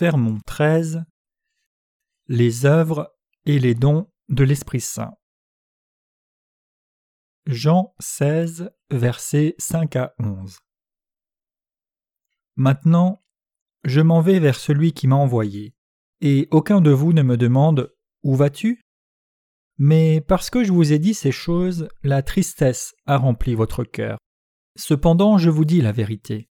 Sermon 0.00 0.38
13 0.46 1.04
Les 2.26 2.64
œuvres 2.64 3.14
et 3.44 3.58
les 3.58 3.74
dons 3.74 4.10
de 4.30 4.44
l'Esprit 4.44 4.80
Saint. 4.80 5.12
Jean 7.44 7.94
16, 7.98 8.70
versets 8.88 9.54
5 9.58 9.96
à 9.96 10.14
11. 10.18 10.56
Maintenant, 12.56 13.22
je 13.84 14.00
m'en 14.00 14.22
vais 14.22 14.38
vers 14.38 14.56
celui 14.56 14.94
qui 14.94 15.06
m'a 15.06 15.16
envoyé, 15.16 15.74
et 16.22 16.48
aucun 16.50 16.80
de 16.80 16.92
vous 16.92 17.12
ne 17.12 17.20
me 17.20 17.36
demande 17.36 17.94
Où 18.22 18.36
vas-tu? 18.36 18.80
Mais 19.76 20.22
parce 20.22 20.48
que 20.48 20.64
je 20.64 20.72
vous 20.72 20.94
ai 20.94 20.98
dit 20.98 21.12
ces 21.12 21.30
choses, 21.30 21.88
la 22.02 22.22
tristesse 22.22 22.94
a 23.04 23.18
rempli 23.18 23.54
votre 23.54 23.84
cœur. 23.84 24.16
Cependant, 24.78 25.36
je 25.36 25.50
vous 25.50 25.66
dis 25.66 25.82
la 25.82 25.92
vérité. 25.92 26.48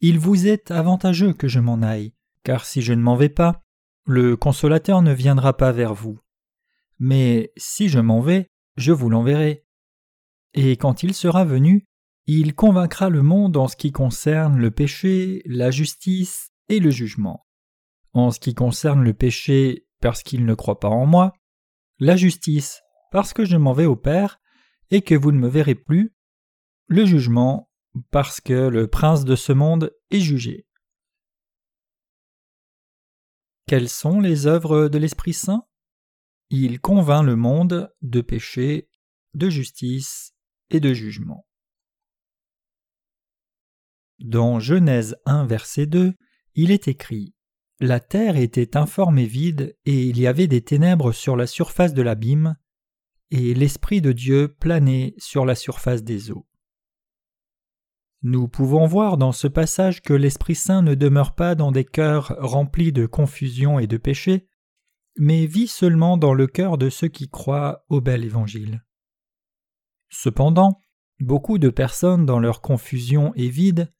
Il 0.00 0.18
vous 0.18 0.46
est 0.46 0.70
avantageux 0.70 1.34
que 1.34 1.46
je 1.46 1.60
m'en 1.60 1.82
aille, 1.82 2.15
car 2.46 2.64
si 2.64 2.80
je 2.80 2.92
ne 2.92 3.02
m'en 3.02 3.16
vais 3.16 3.28
pas, 3.28 3.64
le 4.04 4.36
consolateur 4.36 5.02
ne 5.02 5.12
viendra 5.12 5.56
pas 5.56 5.72
vers 5.72 5.94
vous. 5.94 6.20
Mais 7.00 7.52
si 7.56 7.88
je 7.88 7.98
m'en 7.98 8.20
vais, 8.20 8.46
je 8.76 8.92
vous 8.92 9.10
l'enverrai. 9.10 9.66
Et 10.54 10.76
quand 10.76 11.02
il 11.02 11.12
sera 11.12 11.44
venu, 11.44 11.88
il 12.28 12.54
convaincra 12.54 13.08
le 13.10 13.22
monde 13.22 13.56
en 13.56 13.66
ce 13.66 13.74
qui 13.74 13.90
concerne 13.90 14.58
le 14.58 14.70
péché, 14.70 15.42
la 15.44 15.72
justice 15.72 16.52
et 16.68 16.78
le 16.78 16.90
jugement. 16.90 17.44
En 18.12 18.30
ce 18.30 18.38
qui 18.38 18.54
concerne 18.54 19.02
le 19.02 19.12
péché, 19.12 19.88
parce 20.00 20.22
qu'il 20.22 20.46
ne 20.46 20.54
croit 20.54 20.78
pas 20.78 20.88
en 20.88 21.04
moi, 21.04 21.32
la 21.98 22.14
justice, 22.14 22.80
parce 23.10 23.32
que 23.32 23.44
je 23.44 23.56
m'en 23.56 23.72
vais 23.72 23.86
au 23.86 23.96
Père, 23.96 24.38
et 24.92 25.02
que 25.02 25.16
vous 25.16 25.32
ne 25.32 25.38
me 25.40 25.48
verrez 25.48 25.74
plus, 25.74 26.14
le 26.86 27.06
jugement, 27.06 27.72
parce 28.12 28.40
que 28.40 28.68
le 28.68 28.86
prince 28.86 29.24
de 29.24 29.34
ce 29.34 29.52
monde 29.52 29.92
est 30.12 30.20
jugé. 30.20 30.66
Quelles 33.68 33.88
sont 33.88 34.20
les 34.20 34.46
œuvres 34.46 34.86
de 34.86 34.96
l'Esprit 34.96 35.32
Saint? 35.32 35.66
Il 36.50 36.80
convainc 36.80 37.24
le 37.24 37.34
monde 37.34 37.92
de 38.00 38.20
péché, 38.20 38.88
de 39.34 39.50
justice 39.50 40.34
et 40.70 40.78
de 40.78 40.94
jugement. 40.94 41.48
Dans 44.20 44.60
Genèse 44.60 45.16
1 45.26 45.46
verset 45.46 45.86
2, 45.86 46.14
il 46.54 46.70
est 46.70 46.86
écrit 46.86 47.34
La 47.80 47.98
terre 47.98 48.36
était 48.36 48.76
informe 48.76 49.18
et 49.18 49.26
vide, 49.26 49.76
et 49.84 50.04
il 50.04 50.20
y 50.20 50.28
avait 50.28 50.46
des 50.46 50.62
ténèbres 50.62 51.10
sur 51.10 51.34
la 51.34 51.48
surface 51.48 51.92
de 51.92 52.02
l'abîme, 52.02 52.56
et 53.32 53.52
l'Esprit 53.52 54.00
de 54.00 54.12
Dieu 54.12 54.46
planait 54.46 55.16
sur 55.18 55.44
la 55.44 55.56
surface 55.56 56.04
des 56.04 56.30
eaux. 56.30 56.46
Nous 58.22 58.48
pouvons 58.48 58.86
voir 58.86 59.18
dans 59.18 59.32
ce 59.32 59.46
passage 59.46 60.02
que 60.02 60.12
l'Esprit 60.12 60.54
Saint 60.54 60.82
ne 60.82 60.94
demeure 60.94 61.34
pas 61.34 61.54
dans 61.54 61.70
des 61.70 61.84
cœurs 61.84 62.34
remplis 62.38 62.92
de 62.92 63.06
confusion 63.06 63.78
et 63.78 63.86
de 63.86 63.96
péché, 63.96 64.48
mais 65.18 65.46
vit 65.46 65.68
seulement 65.68 66.16
dans 66.16 66.34
le 66.34 66.46
cœur 66.46 66.78
de 66.78 66.90
ceux 66.90 67.08
qui 67.08 67.28
croient 67.28 67.84
au 67.88 68.00
bel 68.00 68.24
évangile. 68.24 68.84
Cependant, 70.08 70.80
beaucoup 71.20 71.58
de 71.58 71.70
personnes 71.70 72.26
dans 72.26 72.38
leur 72.38 72.60
confusion 72.60 73.32
et 73.34 73.48
vide 73.48 73.92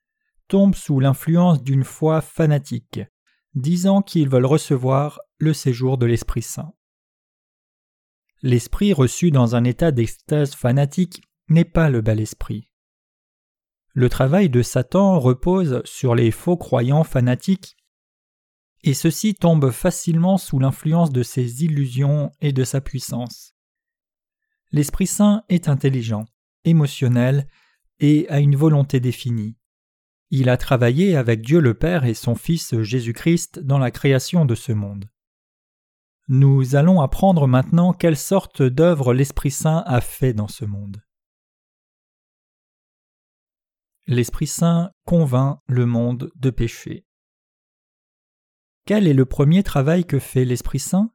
tombent 0.49 0.75
sous 0.75 1.01
l'influence 1.01 1.63
d'une 1.63 1.85
foi 1.85 2.21
fanatique, 2.21 3.01
disant 3.55 4.03
qu'ils 4.03 4.29
veulent 4.29 4.47
recevoir 4.47 5.21
le 5.39 5.53
séjour 5.53 5.99
de 5.99 6.07
l'Esprit 6.07 6.43
Saint. 6.43 6.73
L'esprit 8.43 8.93
reçu 8.93 9.31
dans 9.31 9.57
un 9.57 9.65
état 9.65 9.91
d'extase 9.91 10.55
fanatique 10.55 11.23
n'est 11.49 11.65
pas 11.65 11.91
le 11.91 12.01
bel 12.01 12.21
esprit. 12.21 12.71
Le 13.97 14.11
travail 14.11 14.51
de 14.51 14.61
Satan 14.61 15.19
repose 15.19 15.81
sur 15.87 16.15
les 16.15 16.31
faux 16.31 16.59
croyants 16.59 17.03
fanatiques, 17.03 17.79
et 18.83 18.93
ceux-ci 18.93 19.35
tombent 19.35 19.71
facilement 19.71 20.37
sous 20.37 20.59
l'influence 20.59 21.11
de 21.11 21.23
ses 21.23 21.65
illusions 21.65 22.31
et 22.43 22.53
de 22.53 22.63
sa 22.63 22.83
puissance. 22.83 23.55
L'Esprit 24.71 25.07
Saint 25.07 25.45
est 25.49 25.71
intelligent, 25.71 26.27
émotionnel 26.67 27.49
et 27.99 28.29
a 28.29 28.41
une 28.41 28.55
volonté 28.55 29.01
définie. 29.01 29.57
Il 30.29 30.51
a 30.51 30.59
travaillé 30.59 31.17
avec 31.17 31.41
Dieu 31.41 31.61
le 31.61 31.73
Père 31.73 32.05
et 32.05 32.13
son 32.13 32.35
Fils 32.35 32.79
Jésus-Christ 32.83 33.61
dans 33.61 33.79
la 33.79 33.91
création 33.91 34.45
de 34.45 34.55
ce 34.55 34.73
monde. 34.73 35.07
Nous 36.29 36.77
allons 36.77 37.01
apprendre 37.01 37.47
maintenant 37.47 37.95
quelle 37.95 38.19
sorte 38.19 38.61
d'œuvre 38.61 39.15
l'Esprit 39.15 39.53
Saint 39.53 39.83
a 39.87 40.03
fait 40.03 40.35
dans 40.35 40.49
ce 40.49 40.67
monde 40.67 41.01
l'Esprit 44.09 44.47
Saint 44.47 44.93
convainc 45.05 45.59
le 45.67 45.85
monde 45.85 46.31
de 46.37 46.51
péché. 46.51 47.05
Quel 48.85 49.09
est 49.09 49.15
le 49.15 49.25
premier 49.25 49.65
travail 49.65 50.05
que 50.05 50.21
fait 50.21 50.45
l'Esprit 50.45 50.79
Saint? 50.79 51.13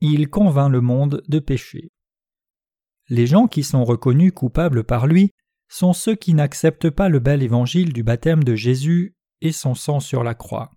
Il 0.00 0.28
convainc 0.28 0.72
le 0.72 0.80
monde 0.80 1.22
de 1.28 1.38
péché. 1.38 1.92
Les 3.10 3.28
gens 3.28 3.46
qui 3.46 3.62
sont 3.62 3.84
reconnus 3.84 4.32
coupables 4.34 4.82
par 4.82 5.06
lui 5.06 5.30
sont 5.68 5.92
ceux 5.92 6.16
qui 6.16 6.34
n'acceptent 6.34 6.90
pas 6.90 7.08
le 7.08 7.20
bel 7.20 7.44
évangile 7.44 7.92
du 7.92 8.02
baptême 8.02 8.42
de 8.42 8.56
Jésus 8.56 9.14
et 9.40 9.52
son 9.52 9.76
sang 9.76 10.00
sur 10.00 10.24
la 10.24 10.34
croix. 10.34 10.72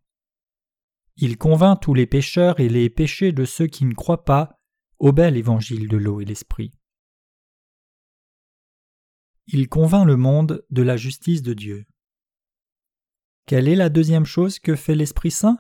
Il 1.18 1.40
convainc 1.40 1.80
tous 1.80 1.96
les 1.96 2.06
pécheurs 2.06 2.60
et 2.60 2.70
les 2.70 2.92
péchés 2.92 3.32
de 3.32 3.46
ceux 3.46 3.66
qui 3.66 3.86
ne 3.86 3.96
croient 3.96 4.24
pas 4.24 4.60
au 5.00 5.12
bel 5.12 5.36
évangile 5.36 5.88
de 5.88 5.98
l'eau 5.98 6.22
et 6.22 6.26
l'esprit 6.26 6.74
il 9.48 9.68
convainc 9.68 10.06
le 10.06 10.16
monde 10.16 10.66
de 10.70 10.82
la 10.82 10.98
justice 10.98 11.42
de 11.42 11.54
Dieu. 11.54 11.86
Quelle 13.46 13.68
est 13.68 13.76
la 13.76 13.90
deuxième 13.90 14.26
chose 14.26 14.60
que 14.60 14.76
fait 14.76 14.96
l'Esprit 14.96 15.32
Saint? 15.32 15.58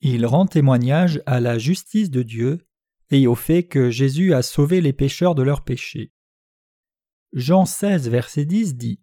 Il 0.00 0.26
rend 0.26 0.46
témoignage 0.46 1.22
à 1.26 1.40
la 1.40 1.58
justice 1.58 2.10
de 2.10 2.22
Dieu 2.22 2.66
et 3.10 3.26
au 3.26 3.34
fait 3.34 3.68
que 3.68 3.90
Jésus 3.90 4.34
a 4.34 4.42
sauvé 4.42 4.80
les 4.80 4.92
pécheurs 4.92 5.34
de 5.34 5.42
leurs 5.42 5.64
péchés. 5.64 6.12
Jean 7.32 7.66
16, 7.66 8.08
verset 8.08 8.44
10 8.44 8.76
dit 8.76 9.00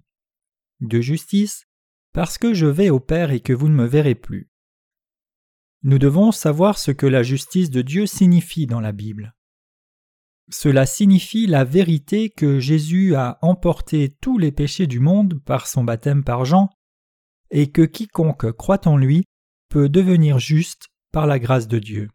De 0.81 0.99
justice, 0.99 1.65
parce 2.11 2.37
que 2.37 2.53
je 2.53 2.65
vais 2.65 2.89
au 2.89 2.99
Père 2.99 3.31
et 3.31 3.39
que 3.39 3.53
vous 3.53 3.69
ne 3.69 3.75
me 3.75 3.85
verrez 3.85 4.15
plus. 4.15 4.49
Nous 5.83 5.99
devons 5.99 6.31
savoir 6.31 6.77
ce 6.77 6.91
que 6.91 7.05
la 7.05 7.23
justice 7.23 7.69
de 7.69 7.81
Dieu 7.81 8.05
signifie 8.05 8.67
dans 8.67 8.79
la 8.79 8.91
Bible. 8.91 9.35
Cela 10.51 10.85
signifie 10.85 11.47
la 11.47 11.63
vérité 11.63 12.29
que 12.29 12.59
Jésus 12.59 13.15
a 13.15 13.39
emporté 13.41 14.15
tous 14.21 14.37
les 14.37 14.51
péchés 14.51 14.87
du 14.87 14.99
monde 14.99 15.41
par 15.43 15.67
son 15.67 15.83
baptême 15.83 16.23
par 16.23 16.45
Jean, 16.45 16.69
et 17.49 17.71
que 17.71 17.81
quiconque 17.81 18.51
croit 18.51 18.87
en 18.87 18.97
lui 18.97 19.25
peut 19.69 19.89
devenir 19.89 20.39
juste 20.39 20.89
par 21.11 21.27
la 21.27 21.39
grâce 21.39 21.67
de 21.67 21.79
Dieu. 21.79 22.09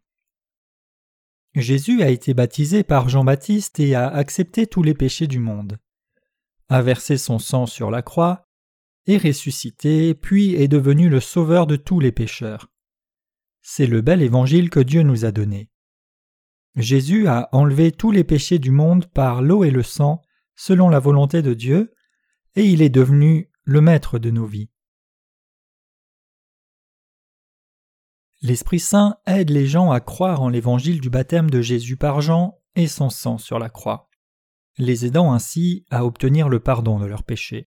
Jésus 1.55 2.03
a 2.03 2.09
été 2.09 2.33
baptisé 2.33 2.83
par 2.83 3.09
Jean-Baptiste 3.09 3.79
et 3.79 3.95
a 3.95 4.07
accepté 4.07 4.67
tous 4.67 4.83
les 4.83 4.93
péchés 4.93 5.27
du 5.27 5.39
monde, 5.39 5.77
a 6.69 6.81
versé 6.81 7.17
son 7.17 7.39
sang 7.39 7.65
sur 7.65 7.89
la 7.89 8.01
croix, 8.01 8.43
est 9.07 9.17
ressuscité, 9.17 10.13
puis 10.13 10.53
est 10.55 10.67
devenu 10.67 11.09
le 11.09 11.19
sauveur 11.19 11.65
de 11.65 11.75
tous 11.75 11.99
les 11.99 12.11
pécheurs. 12.11 12.69
C'est 13.61 13.87
le 13.87 14.01
bel 14.01 14.21
évangile 14.21 14.69
que 14.69 14.79
Dieu 14.79 15.01
nous 15.01 15.25
a 15.25 15.31
donné. 15.31 15.68
Jésus 16.75 17.27
a 17.27 17.49
enlevé 17.51 17.91
tous 17.91 18.11
les 18.11 18.23
péchés 18.23 18.59
du 18.59 18.71
monde 18.71 19.07
par 19.07 19.41
l'eau 19.41 19.63
et 19.63 19.71
le 19.71 19.83
sang, 19.83 20.21
selon 20.55 20.89
la 20.89 20.99
volonté 20.99 21.41
de 21.41 21.53
Dieu, 21.53 21.93
et 22.55 22.65
il 22.65 22.81
est 22.81 22.89
devenu 22.89 23.51
le 23.63 23.81
maître 23.81 24.19
de 24.19 24.29
nos 24.29 24.45
vies. 24.45 24.69
L'Esprit 28.41 28.79
Saint 28.79 29.17
aide 29.25 29.49
les 29.49 29.65
gens 29.65 29.91
à 29.91 29.99
croire 29.99 30.41
en 30.41 30.49
l'évangile 30.49 31.01
du 31.01 31.09
baptême 31.09 31.49
de 31.49 31.61
Jésus 31.61 31.97
par 31.97 32.21
Jean 32.21 32.57
et 32.75 32.87
son 32.87 33.09
sang 33.09 33.37
sur 33.37 33.59
la 33.59 33.69
croix, 33.69 34.09
les 34.77 35.05
aidant 35.05 35.33
ainsi 35.33 35.85
à 35.89 36.05
obtenir 36.05 36.47
le 36.47 36.61
pardon 36.61 36.99
de 36.99 37.05
leurs 37.05 37.23
péchés. 37.23 37.67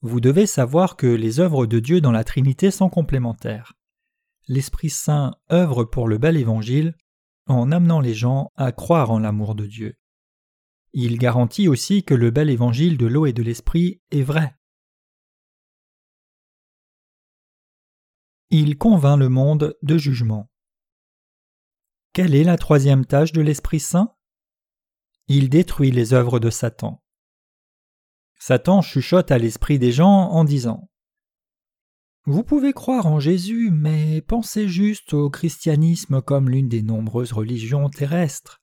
Vous 0.00 0.20
devez 0.20 0.46
savoir 0.46 0.96
que 0.96 1.06
les 1.06 1.38
œuvres 1.38 1.66
de 1.66 1.78
Dieu 1.78 2.00
dans 2.00 2.12
la 2.12 2.24
Trinité 2.24 2.70
sont 2.70 2.88
complémentaires. 2.88 3.74
L'Esprit 4.48 4.90
Saint 4.90 5.34
œuvre 5.52 5.84
pour 5.84 6.08
le 6.08 6.18
bel 6.18 6.36
évangile, 6.36 6.96
en 7.48 7.72
amenant 7.72 8.00
les 8.00 8.14
gens 8.14 8.50
à 8.56 8.72
croire 8.72 9.10
en 9.10 9.18
l'amour 9.18 9.54
de 9.54 9.66
Dieu. 9.66 9.96
Il 10.92 11.18
garantit 11.18 11.68
aussi 11.68 12.04
que 12.04 12.14
le 12.14 12.30
bel 12.30 12.50
évangile 12.50 12.96
de 12.96 13.06
l'eau 13.06 13.26
et 13.26 13.32
de 13.32 13.42
l'esprit 13.42 14.00
est 14.10 14.22
vrai. 14.22 14.54
Il 18.50 18.78
convainc 18.78 19.18
le 19.18 19.28
monde 19.28 19.76
de 19.82 19.98
jugement. 19.98 20.50
Quelle 22.14 22.34
est 22.34 22.44
la 22.44 22.56
troisième 22.56 23.04
tâche 23.04 23.32
de 23.32 23.42
l'Esprit 23.42 23.80
Saint? 23.80 24.14
Il 25.28 25.50
détruit 25.50 25.90
les 25.90 26.14
œuvres 26.14 26.40
de 26.40 26.48
Satan. 26.48 27.02
Satan 28.40 28.80
chuchote 28.80 29.30
à 29.30 29.38
l'esprit 29.38 29.78
des 29.78 29.92
gens 29.92 30.30
en 30.30 30.44
disant 30.44 30.88
vous 32.28 32.44
pouvez 32.44 32.72
croire 32.72 33.06
en 33.06 33.20
Jésus, 33.20 33.70
mais 33.72 34.20
pensez 34.20 34.68
juste 34.68 35.14
au 35.14 35.30
christianisme 35.30 36.20
comme 36.20 36.50
l'une 36.50 36.68
des 36.68 36.82
nombreuses 36.82 37.32
religions 37.32 37.88
terrestres. 37.88 38.62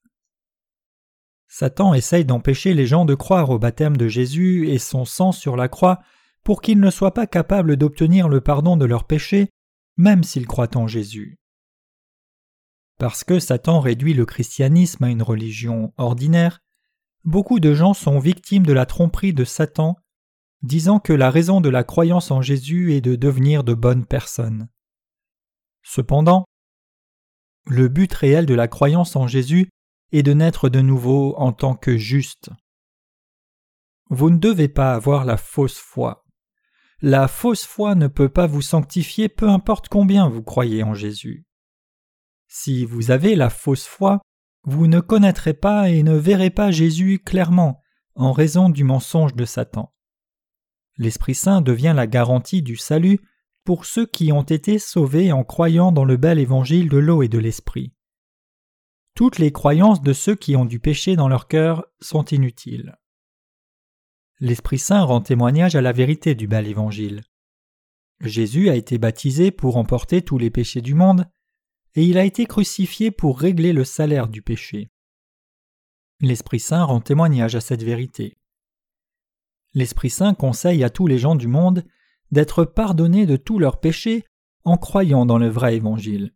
Satan 1.48 1.94
essaye 1.94 2.26
d'empêcher 2.26 2.74
les 2.74 2.86
gens 2.86 3.06
de 3.06 3.16
croire 3.16 3.50
au 3.50 3.60
baptême 3.60 3.98
de 3.98 4.08
Jésus 4.08 4.70
et 4.70 4.78
son 4.78 5.04
sang 5.04 5.32
sur 5.32 5.56
la 5.56 5.68
croix 5.68 6.00
pour 6.44 6.62
qu'ils 6.62 6.80
ne 6.80 6.92
soient 6.92 7.14
pas 7.14 7.28
capables 7.28 7.76
d'obtenir 7.76 8.30
le 8.30 8.40
pardon 8.40 8.78
de 8.78 8.86
leurs 8.86 9.06
péchés 9.06 9.50
même 9.98 10.24
s'ils 10.24 10.48
croient 10.48 10.76
en 10.78 10.88
Jésus. 10.88 11.40
Parce 12.98 13.24
que 13.24 13.40
Satan 13.40 13.80
réduit 13.80 14.14
le 14.14 14.26
christianisme 14.26 15.04
à 15.04 15.10
une 15.10 15.24
religion 15.24 15.94
ordinaire, 15.98 16.62
beaucoup 17.24 17.60
de 17.60 17.74
gens 17.74 17.94
sont 17.94 18.20
victimes 18.20 18.66
de 18.66 18.74
la 18.74 18.86
tromperie 18.86 19.34
de 19.34 19.44
Satan, 19.44 19.98
disant 20.62 21.00
que 21.00 21.14
la 21.14 21.30
raison 21.30 21.62
de 21.62 21.70
la 21.70 21.84
croyance 21.84 22.32
en 22.32 22.42
Jésus 22.42 22.94
est 22.94 23.02
de 23.02 23.16
devenir 23.16 23.64
de 23.64 23.74
bonnes 23.74 24.06
personnes. 24.06 24.70
Cependant, 25.84 26.46
le 27.68 27.88
but 27.88 28.12
réel 28.14 28.46
de 28.46 28.54
la 28.54 28.68
croyance 28.68 29.16
en 29.16 29.28
Jésus 29.28 29.70
est 30.12 30.24
de 30.24 30.34
naître 30.34 30.70
de 30.70 30.82
nouveau 30.82 31.36
en 31.38 31.52
tant 31.52 31.76
que 31.76 31.98
juste. 31.98 32.50
Vous 34.10 34.30
ne 34.30 34.38
devez 34.38 34.68
pas 34.68 34.94
avoir 34.94 35.26
la 35.26 35.38
fausse 35.38 35.78
foi. 35.78 36.26
La 37.02 37.28
fausse 37.28 37.66
foi 37.66 37.96
ne 37.96 38.08
peut 38.08 38.30
pas 38.30 38.48
vous 38.48 38.62
sanctifier 38.62 39.30
peu 39.30 39.50
importe 39.50 39.90
combien 39.90 40.30
vous 40.30 40.44
croyez 40.44 40.84
en 40.84 40.94
Jésus. 40.94 41.46
Si 42.48 42.86
vous 42.86 43.12
avez 43.12 43.36
la 43.36 43.50
fausse 43.50 43.86
foi, 43.86 44.22
vous 44.64 44.88
ne 44.88 45.00
connaîtrez 45.00 45.54
pas 45.54 45.90
et 45.90 46.04
ne 46.04 46.16
verrez 46.16 46.50
pas 46.50 46.72
Jésus 46.72 47.20
clairement 47.20 47.82
en 48.16 48.32
raison 48.32 48.70
du 48.70 48.84
mensonge 48.84 49.36
de 49.36 49.46
Satan. 49.46 49.95
L'Esprit 50.98 51.36
Saint 51.36 51.62
devient 51.62 51.94
la 51.96 52.08
garantie 52.08 52.62
du 52.62 52.78
salut 52.78 53.20
pour 53.64 53.86
ceux 53.86 54.06
qui 54.06 54.32
ont 54.32 54.44
été 54.44 54.80
sauvés 54.80 55.32
en 55.32 55.44
croyant 55.44 55.92
dans 55.92 56.06
le 56.06 56.18
bel 56.18 56.40
évangile 56.40 56.88
de 56.88 56.98
l'eau 56.98 57.24
et 57.24 57.28
de 57.28 57.40
l'Esprit. 57.40 57.94
Toutes 59.16 59.40
les 59.40 59.52
croyances 59.52 60.02
de 60.02 60.14
ceux 60.14 60.36
qui 60.36 60.56
ont 60.56 60.66
du 60.66 60.80
péché 60.80 61.16
dans 61.16 61.28
leur 61.28 61.48
cœur 61.48 61.86
sont 62.00 62.26
inutiles. 62.26 62.98
L'Esprit 64.40 64.80
Saint 64.80 65.04
rend 65.04 65.22
témoignage 65.22 65.76
à 65.76 65.82
la 65.82 65.94
vérité 65.94 66.36
du 66.36 66.48
bel 66.48 66.68
évangile. 66.68 67.24
Jésus 68.22 68.70
a 68.70 68.76
été 68.76 68.98
baptisé 68.98 69.52
pour 69.52 69.78
emporter 69.78 70.22
tous 70.22 70.38
les 70.38 70.50
péchés 70.50 70.82
du 70.82 70.94
monde, 70.94 71.26
et 71.96 72.04
il 72.04 72.18
a 72.18 72.26
été 72.26 72.46
crucifié 72.46 73.12
pour 73.12 73.40
régler 73.40 73.72
le 73.74 73.86
salaire 73.86 74.28
du 74.28 74.42
péché. 74.42 74.90
L'Esprit 76.20 76.60
Saint 76.60 76.84
rend 76.84 77.02
témoignage 77.02 77.56
à 77.56 77.62
cette 77.62 77.84
vérité. 77.84 78.38
L'Esprit 79.76 80.10
Saint 80.10 80.34
conseille 80.34 80.86
à 80.86 80.90
tous 80.90 81.06
les 81.06 81.18
gens 81.18 81.36
du 81.36 81.48
monde 81.48 81.86
d'être 82.32 82.64
pardonnés 82.64 83.26
de 83.26 83.36
tous 83.36 83.60
leurs 83.60 83.80
péchés 83.82 84.26
en 84.64 84.78
croyant 84.78 85.26
dans 85.26 85.38
le 85.38 85.50
vrai 85.50 85.76
évangile. 85.76 86.34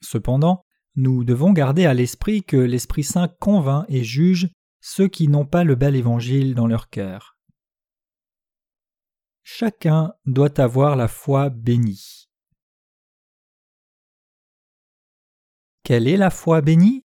Cependant, 0.00 0.64
nous 0.96 1.22
devons 1.22 1.52
garder 1.52 1.84
à 1.84 1.92
l'esprit 1.92 2.42
que 2.42 2.56
l'Esprit 2.56 3.04
Saint 3.04 3.28
convainc 3.28 3.84
et 3.88 4.02
juge 4.02 4.48
ceux 4.80 5.06
qui 5.06 5.28
n'ont 5.28 5.44
pas 5.44 5.64
le 5.64 5.74
bel 5.74 5.94
évangile 5.94 6.54
dans 6.54 6.66
leur 6.66 6.88
cœur. 6.88 7.36
Chacun 9.42 10.14
doit 10.24 10.60
avoir 10.60 10.96
la 10.96 11.08
foi 11.08 11.50
bénie. 11.50 12.30
Quelle 15.82 16.08
est 16.08 16.16
la 16.16 16.30
foi 16.30 16.62
bénie? 16.62 17.04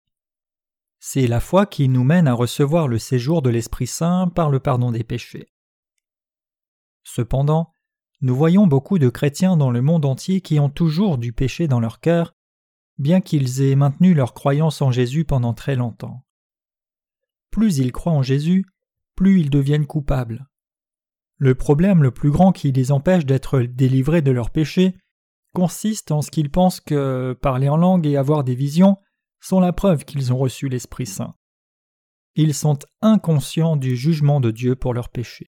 C'est 1.08 1.28
la 1.28 1.40
foi 1.40 1.68
qui 1.68 1.88
nous 1.88 2.04
mène 2.04 2.28
à 2.28 2.34
recevoir 2.34 2.88
le 2.88 2.98
séjour 2.98 3.44
de 3.44 3.52
l'Esprit 3.52 3.86
Saint 3.86 4.28
par 4.28 4.50
le 4.50 4.60
pardon 4.60 4.92
des 4.92 5.04
péchés. 5.04 5.54
Cependant, 7.04 7.72
nous 8.22 8.36
voyons 8.36 8.66
beaucoup 8.66 8.98
de 8.98 9.10
chrétiens 9.10 9.56
dans 9.56 9.70
le 9.70 9.84
monde 9.84 10.06
entier 10.06 10.42
qui 10.42 10.60
ont 10.60 10.72
toujours 10.72 11.20
du 11.20 11.32
péché 11.32 11.68
dans 11.68 11.80
leur 11.80 12.00
cœur, 12.00 12.34
bien 12.98 13.22
qu'ils 13.22 13.62
aient 13.62 13.76
maintenu 13.76 14.16
leur 14.16 14.34
croyance 14.34 14.82
en 14.82 14.90
Jésus 14.92 15.26
pendant 15.26 15.54
très 15.54 15.76
longtemps 15.76 16.26
plus 17.56 17.78
ils 17.78 17.94
croient 17.94 18.12
en 18.12 18.22
Jésus, 18.22 18.66
plus 19.16 19.40
ils 19.40 19.50
deviennent 19.50 19.88
coupables. 19.88 20.46
Le 21.38 21.56
problème 21.56 22.04
le 22.04 22.12
plus 22.12 22.30
grand 22.30 22.52
qui 22.52 22.74
les 22.74 22.92
empêche 22.92 23.26
d'être 23.26 23.62
délivrés 23.62 24.22
de 24.22 24.32
leurs 24.32 24.50
péchés 24.50 24.98
consiste 25.54 26.12
en 26.12 26.22
ce 26.22 26.32
qu'ils 26.32 26.52
pensent 26.52 26.82
que 26.82 27.32
parler 27.42 27.70
en 27.70 27.78
langue 27.78 28.08
et 28.08 28.18
avoir 28.18 28.44
des 28.44 28.56
visions 28.56 28.98
sont 29.46 29.60
la 29.60 29.74
preuve 29.74 30.06
qu'ils 30.06 30.34
ont 30.34 30.38
reçu 30.38 30.70
l'Esprit 30.70 31.06
Saint. 31.06 31.36
Ils 32.34 32.56
sont 32.56 32.80
inconscients 33.02 33.76
du 33.76 33.96
jugement 33.96 34.40
de 34.40 34.50
Dieu 34.50 34.76
pour 34.76 34.96
leurs 34.96 35.10
péchés. 35.10 35.52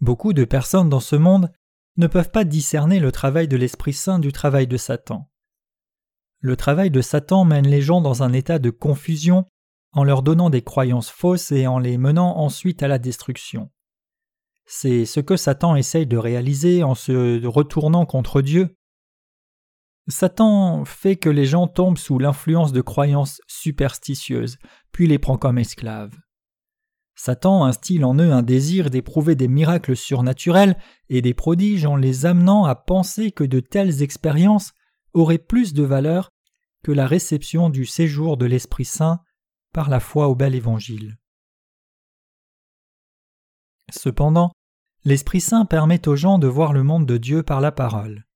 Beaucoup 0.00 0.32
de 0.32 0.44
personnes 0.44 0.88
dans 0.88 1.00
ce 1.00 1.14
monde 1.14 1.52
ne 1.98 2.08
peuvent 2.08 2.32
pas 2.32 2.42
discerner 2.42 2.98
le 2.98 3.12
travail 3.12 3.46
de 3.46 3.56
l'Esprit 3.56 3.92
Saint 3.92 4.18
du 4.18 4.32
travail 4.32 4.66
de 4.66 4.76
Satan. 4.76 5.30
Le 6.40 6.56
travail 6.56 6.90
de 6.90 7.00
Satan 7.00 7.44
mène 7.44 7.68
les 7.68 7.80
gens 7.80 8.00
dans 8.00 8.24
un 8.24 8.32
état 8.32 8.58
de 8.58 8.70
confusion 8.70 9.46
en 9.92 10.02
leur 10.02 10.22
donnant 10.22 10.50
des 10.50 10.62
croyances 10.62 11.10
fausses 11.10 11.52
et 11.52 11.68
en 11.68 11.78
les 11.78 11.96
menant 11.96 12.38
ensuite 12.38 12.82
à 12.82 12.88
la 12.88 12.98
destruction. 12.98 13.70
C'est 14.66 15.06
ce 15.06 15.20
que 15.20 15.36
Satan 15.36 15.76
essaye 15.76 16.08
de 16.08 16.16
réaliser 16.16 16.82
en 16.82 16.96
se 16.96 17.46
retournant 17.46 18.04
contre 18.04 18.42
Dieu. 18.42 18.75
Satan 20.08 20.84
fait 20.84 21.16
que 21.16 21.28
les 21.28 21.46
gens 21.46 21.66
tombent 21.66 21.98
sous 21.98 22.18
l'influence 22.18 22.72
de 22.72 22.80
croyances 22.80 23.40
superstitieuses, 23.48 24.58
puis 24.92 25.06
les 25.06 25.18
prend 25.18 25.36
comme 25.36 25.58
esclaves. 25.58 26.16
Satan 27.16 27.64
instille 27.64 28.04
en 28.04 28.14
eux 28.14 28.30
un 28.30 28.42
désir 28.42 28.90
d'éprouver 28.90 29.34
des 29.34 29.48
miracles 29.48 29.96
surnaturels 29.96 30.76
et 31.08 31.22
des 31.22 31.34
prodiges 31.34 31.86
en 31.86 31.96
les 31.96 32.26
amenant 32.26 32.66
à 32.66 32.74
penser 32.74 33.32
que 33.32 33.42
de 33.42 33.58
telles 33.58 34.02
expériences 34.02 34.72
aurait 35.14 35.38
plus 35.38 35.72
de 35.72 35.82
valeur 35.82 36.30
que 36.84 36.92
la 36.92 37.06
réception 37.06 37.70
du 37.70 37.86
séjour 37.86 38.36
de 38.36 38.46
l'Esprit 38.46 38.84
Saint 38.84 39.20
par 39.72 39.88
la 39.88 39.98
foi 39.98 40.28
au 40.28 40.34
bel 40.34 40.54
évangile. 40.54 41.16
Cependant, 43.90 44.52
l'Esprit 45.04 45.40
Saint 45.40 45.64
permet 45.64 46.06
aux 46.06 46.16
gens 46.16 46.38
de 46.38 46.46
voir 46.46 46.72
le 46.72 46.82
monde 46.82 47.06
de 47.06 47.16
Dieu 47.16 47.42
par 47.42 47.60
la 47.60 47.72
parole. 47.72 48.26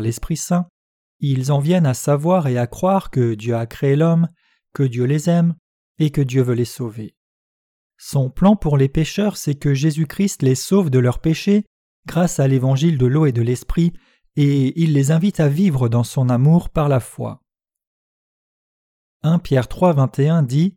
L'Esprit 0.00 0.36
Saint, 0.36 0.68
ils 1.20 1.50
en 1.50 1.58
viennent 1.58 1.86
à 1.86 1.94
savoir 1.94 2.46
et 2.46 2.58
à 2.58 2.66
croire 2.66 3.10
que 3.10 3.34
Dieu 3.34 3.56
a 3.56 3.66
créé 3.66 3.96
l'homme, 3.96 4.28
que 4.74 4.82
Dieu 4.82 5.04
les 5.04 5.28
aime 5.28 5.54
et 5.98 6.10
que 6.10 6.20
Dieu 6.20 6.42
veut 6.42 6.54
les 6.54 6.64
sauver. 6.64 7.16
Son 7.96 8.30
plan 8.30 8.54
pour 8.54 8.76
les 8.76 8.88
pécheurs, 8.88 9.36
c'est 9.36 9.56
que 9.56 9.74
Jésus-Christ 9.74 10.42
les 10.42 10.54
sauve 10.54 10.90
de 10.90 11.00
leurs 11.00 11.20
péchés 11.20 11.64
grâce 12.06 12.38
à 12.38 12.46
l'évangile 12.46 12.98
de 12.98 13.06
l'eau 13.06 13.26
et 13.26 13.32
de 13.32 13.42
l'esprit 13.42 13.92
et 14.36 14.80
il 14.80 14.92
les 14.92 15.10
invite 15.10 15.40
à 15.40 15.48
vivre 15.48 15.88
dans 15.88 16.04
son 16.04 16.28
amour 16.28 16.70
par 16.70 16.88
la 16.88 17.00
foi. 17.00 17.42
1 19.22 19.40
Pierre 19.40 19.66
3, 19.66 19.94
21 19.94 20.44
dit 20.44 20.76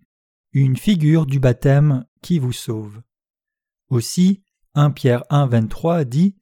Une 0.51 0.75
figure 0.75 1.27
du 1.27 1.39
baptême 1.39 2.05
qui 2.23 2.39
vous 2.39 2.53
sauve. 2.53 3.03
Aussi, 3.89 4.41
1 4.73 4.89
Pierre 4.89 5.23
1, 5.29 5.45
23 5.45 6.05
dit 6.05 6.35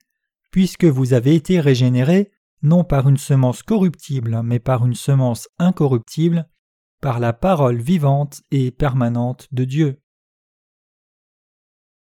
Puisque 0.50 0.86
vous 0.86 1.12
avez 1.12 1.36
été 1.36 1.60
régénérés, 1.60 2.32
non 2.62 2.84
par 2.84 3.08
une 3.08 3.18
semence 3.18 3.64
corruptible, 3.64 4.42
mais 4.44 4.60
par 4.60 4.86
une 4.86 4.96
semence 4.96 5.48
incorruptible, 5.58 6.50
par 7.02 7.20
la 7.20 7.34
parole 7.34 7.82
vivante 7.82 8.42
et 8.52 8.72
permanente 8.72 9.48
de 9.52 9.64
Dieu. 9.64 10.02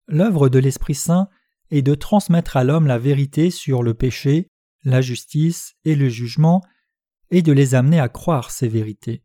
L'œuvre 0.07 0.49
de 0.49 0.59
l'Esprit 0.59 0.95
Saint 0.95 1.29
est 1.71 1.81
de 1.81 1.95
transmettre 1.95 2.57
à 2.57 2.63
l'homme 2.63 2.87
la 2.87 2.97
vérité 2.97 3.51
sur 3.51 3.83
le 3.83 3.93
péché, 3.93 4.49
la 4.83 5.01
justice 5.01 5.75
et 5.85 5.95
le 5.95 6.09
jugement, 6.09 6.61
et 7.31 7.41
de 7.41 7.51
les 7.51 7.75
amener 7.75 7.99
à 7.99 8.09
croire 8.09 8.49
ces 8.51 8.67
vérités. 8.67 9.23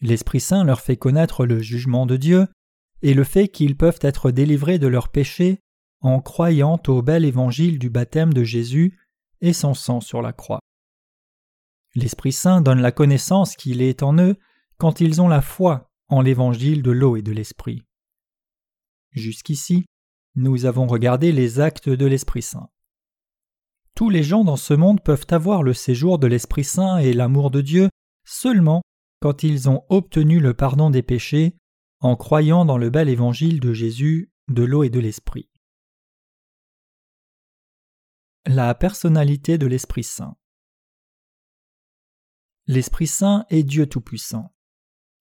L'Esprit 0.00 0.40
Saint 0.40 0.64
leur 0.64 0.80
fait 0.80 0.96
connaître 0.96 1.44
le 1.44 1.60
jugement 1.60 2.06
de 2.06 2.16
Dieu 2.16 2.46
et 3.02 3.14
le 3.14 3.24
fait 3.24 3.48
qu'ils 3.48 3.76
peuvent 3.76 3.98
être 4.00 4.30
délivrés 4.30 4.78
de 4.78 4.86
leurs 4.86 5.08
péchés 5.08 5.60
en 6.00 6.20
croyant 6.20 6.80
au 6.88 7.02
bel 7.02 7.24
évangile 7.24 7.78
du 7.78 7.90
baptême 7.90 8.32
de 8.32 8.44
Jésus 8.44 8.98
et 9.42 9.52
son 9.52 9.74
sang 9.74 10.00
sur 10.00 10.22
la 10.22 10.32
croix. 10.32 10.60
L'Esprit 11.94 12.32
Saint 12.32 12.62
donne 12.62 12.80
la 12.80 12.92
connaissance 12.92 13.54
qu'il 13.54 13.82
est 13.82 14.02
en 14.02 14.16
eux 14.18 14.36
quand 14.78 15.00
ils 15.00 15.20
ont 15.20 15.28
la 15.28 15.42
foi 15.42 15.90
en 16.08 16.22
l'évangile 16.22 16.82
de 16.82 16.90
l'eau 16.90 17.16
et 17.16 17.22
de 17.22 17.32
l'Esprit. 17.32 17.82
Jusqu'ici, 19.10 19.84
nous 20.34 20.64
avons 20.64 20.86
regardé 20.86 21.32
les 21.32 21.60
actes 21.60 21.90
de 21.90 22.06
l'Esprit 22.06 22.40
Saint. 22.40 22.70
Tous 23.94 24.08
les 24.08 24.22
gens 24.22 24.44
dans 24.44 24.56
ce 24.56 24.72
monde 24.72 25.02
peuvent 25.02 25.26
avoir 25.30 25.62
le 25.62 25.74
séjour 25.74 26.18
de 26.18 26.26
l'Esprit 26.26 26.64
Saint 26.64 26.96
et 26.96 27.12
l'amour 27.12 27.50
de 27.50 27.60
Dieu 27.60 27.90
seulement 28.24 28.80
quand 29.20 29.42
ils 29.42 29.68
ont 29.68 29.84
obtenu 29.90 30.40
le 30.40 30.54
pardon 30.54 30.88
des 30.88 31.02
péchés 31.02 31.54
en 32.00 32.16
croyant 32.16 32.64
dans 32.64 32.78
le 32.78 32.90
bel 32.90 33.08
évangile 33.08 33.60
de 33.60 33.72
Jésus, 33.74 34.32
de 34.48 34.64
l'eau 34.64 34.82
et 34.82 34.90
de 34.90 34.98
l'Esprit. 34.98 35.48
La 38.46 38.74
personnalité 38.74 39.56
de 39.56 39.68
l'Esprit 39.68 40.02
Saint 40.02 40.36
L'Esprit 42.66 43.06
Saint 43.06 43.46
est 43.50 43.62
Dieu 43.62 43.86
Tout-Puissant. 43.86 44.52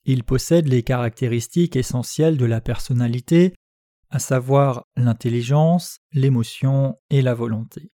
Il 0.05 0.23
possède 0.23 0.67
les 0.67 0.81
caractéristiques 0.81 1.75
essentielles 1.75 2.35
de 2.35 2.45
la 2.45 2.61
personnalité, 2.61 3.53
à 4.09 4.17
savoir 4.17 4.87
l'intelligence, 4.95 5.99
l'émotion 6.13 6.99
et 7.11 7.21
la 7.21 7.35
volonté. 7.35 7.91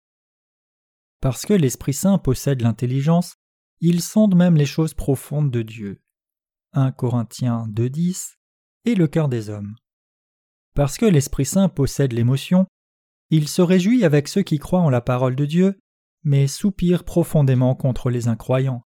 Parce 1.22 1.46
que 1.46 1.54
l'Esprit 1.54 1.94
Saint 1.94 2.18
possède 2.18 2.62
l'intelligence, 2.62 3.36
il 3.80 4.02
sonde 4.02 4.36
même 4.36 4.58
les 4.58 4.66
choses 4.66 4.94
profondes 4.94 5.52
de 5.52 5.62
Dieu. 5.62 6.02
1 6.74 6.92
Corinthiens 6.92 7.66
2.10 7.70 8.36
et 8.84 8.96
le 8.96 9.08
cœur 9.08 9.30
des 9.30 9.50
hommes. 9.50 9.76
Parce 10.74 10.98
que 10.98 11.06
l'Esprit 11.06 11.46
Saint 11.46 11.70
possède 11.70 12.12
l'émotion, 12.12 12.68
Il 13.36 13.48
se 13.48 13.64
réjouit 13.64 14.06
avec 14.06 14.28
ceux 14.28 14.44
qui 14.44 14.60
croient 14.60 14.82
en 14.82 14.92
la 14.92 15.02
parole 15.02 15.36
de 15.36 15.48
Dieu, 15.48 15.80
mais 16.22 16.46
soupire 16.46 17.04
profondément 17.04 17.74
contre 17.74 18.12
les 18.12 18.28
incroyants. 18.28 18.86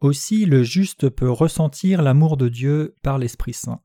Aussi 0.00 0.44
le 0.44 0.64
juste 0.64 1.08
peut 1.08 1.30
ressentir 1.30 2.02
l'amour 2.02 2.36
de 2.36 2.48
Dieu 2.48 2.96
par 3.04 3.16
l'Esprit 3.16 3.52
Saint. 3.52 3.80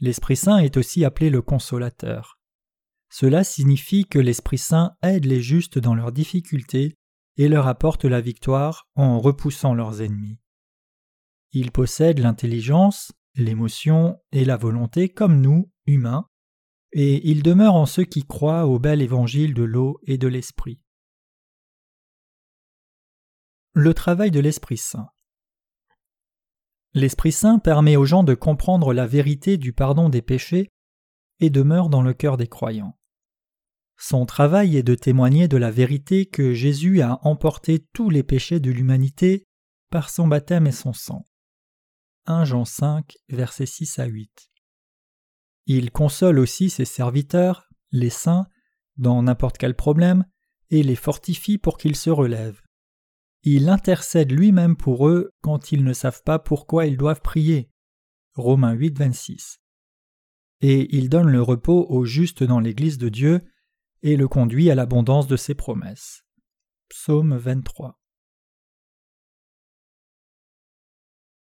L'Esprit 0.00 0.34
Saint 0.34 0.58
est 0.58 0.76
aussi 0.76 1.04
appelé 1.04 1.30
le 1.30 1.40
consolateur. 1.40 2.40
Cela 3.10 3.44
signifie 3.44 4.06
que 4.06 4.18
l'Esprit 4.18 4.58
Saint 4.58 4.96
aide 5.02 5.24
les 5.24 5.40
justes 5.40 5.78
dans 5.78 5.94
leurs 5.94 6.10
difficultés 6.10 6.96
et 7.36 7.46
leur 7.46 7.68
apporte 7.68 8.04
la 8.04 8.20
victoire 8.20 8.88
en 8.96 9.20
repoussant 9.20 9.72
leurs 9.72 10.02
ennemis. 10.02 10.40
Il 11.52 11.70
possède 11.70 12.18
l'intelligence, 12.18 13.12
l'émotion 13.36 14.18
et 14.32 14.44
la 14.44 14.56
volonté 14.56 15.08
comme 15.08 15.40
nous, 15.40 15.70
humains, 15.86 16.26
et 16.92 17.28
il 17.28 17.42
demeure 17.42 17.74
en 17.74 17.86
ceux 17.86 18.04
qui 18.04 18.24
croient 18.24 18.66
au 18.66 18.78
bel 18.78 19.02
évangile 19.02 19.54
de 19.54 19.62
l'eau 19.62 20.00
et 20.04 20.18
de 20.18 20.28
l'esprit. 20.28 20.80
Le 23.72 23.94
travail 23.94 24.32
de 24.32 24.40
l'Esprit 24.40 24.78
Saint. 24.78 25.10
L'Esprit 26.92 27.30
Saint 27.30 27.60
permet 27.60 27.94
aux 27.94 28.04
gens 28.04 28.24
de 28.24 28.34
comprendre 28.34 28.92
la 28.92 29.06
vérité 29.06 29.58
du 29.58 29.72
pardon 29.72 30.08
des 30.08 30.22
péchés 30.22 30.68
et 31.38 31.50
demeure 31.50 31.88
dans 31.88 32.02
le 32.02 32.12
cœur 32.12 32.36
des 32.36 32.48
croyants. 32.48 32.98
Son 33.96 34.26
travail 34.26 34.76
est 34.76 34.82
de 34.82 34.96
témoigner 34.96 35.46
de 35.46 35.56
la 35.56 35.70
vérité 35.70 36.26
que 36.26 36.52
Jésus 36.52 37.00
a 37.00 37.20
emporté 37.22 37.86
tous 37.92 38.10
les 38.10 38.24
péchés 38.24 38.58
de 38.58 38.72
l'humanité 38.72 39.46
par 39.90 40.10
son 40.10 40.26
baptême 40.26 40.66
et 40.66 40.72
son 40.72 40.92
sang. 40.92 41.24
1 42.26 42.44
Jean 42.44 42.64
5, 42.64 43.14
versets 43.28 43.66
6 43.66 44.00
à 44.00 44.06
8. 44.06 44.49
Il 45.72 45.92
console 45.92 46.40
aussi 46.40 46.68
ses 46.68 46.84
serviteurs, 46.84 47.68
les 47.92 48.10
saints, 48.10 48.48
dans 48.96 49.22
n'importe 49.22 49.56
quel 49.56 49.76
problème, 49.76 50.24
et 50.70 50.82
les 50.82 50.96
fortifie 50.96 51.58
pour 51.58 51.78
qu'ils 51.78 51.94
se 51.94 52.10
relèvent. 52.10 52.60
Il 53.44 53.68
intercède 53.68 54.32
lui-même 54.32 54.76
pour 54.76 55.08
eux 55.08 55.30
quand 55.42 55.70
ils 55.70 55.84
ne 55.84 55.92
savent 55.92 56.24
pas 56.24 56.40
pourquoi 56.40 56.86
ils 56.86 56.96
doivent 56.96 57.20
prier. 57.20 57.70
Romains 58.34 58.72
8, 58.72 58.98
26. 58.98 59.60
Et 60.60 60.92
il 60.96 61.08
donne 61.08 61.30
le 61.30 61.40
repos 61.40 61.86
aux 61.88 62.04
justes 62.04 62.42
dans 62.42 62.58
l'Église 62.58 62.98
de 62.98 63.08
Dieu 63.08 63.40
et 64.02 64.16
le 64.16 64.26
conduit 64.26 64.72
à 64.72 64.74
l'abondance 64.74 65.28
de 65.28 65.36
ses 65.36 65.54
promesses. 65.54 66.24
Psaume 66.88 67.36
23. 67.36 67.96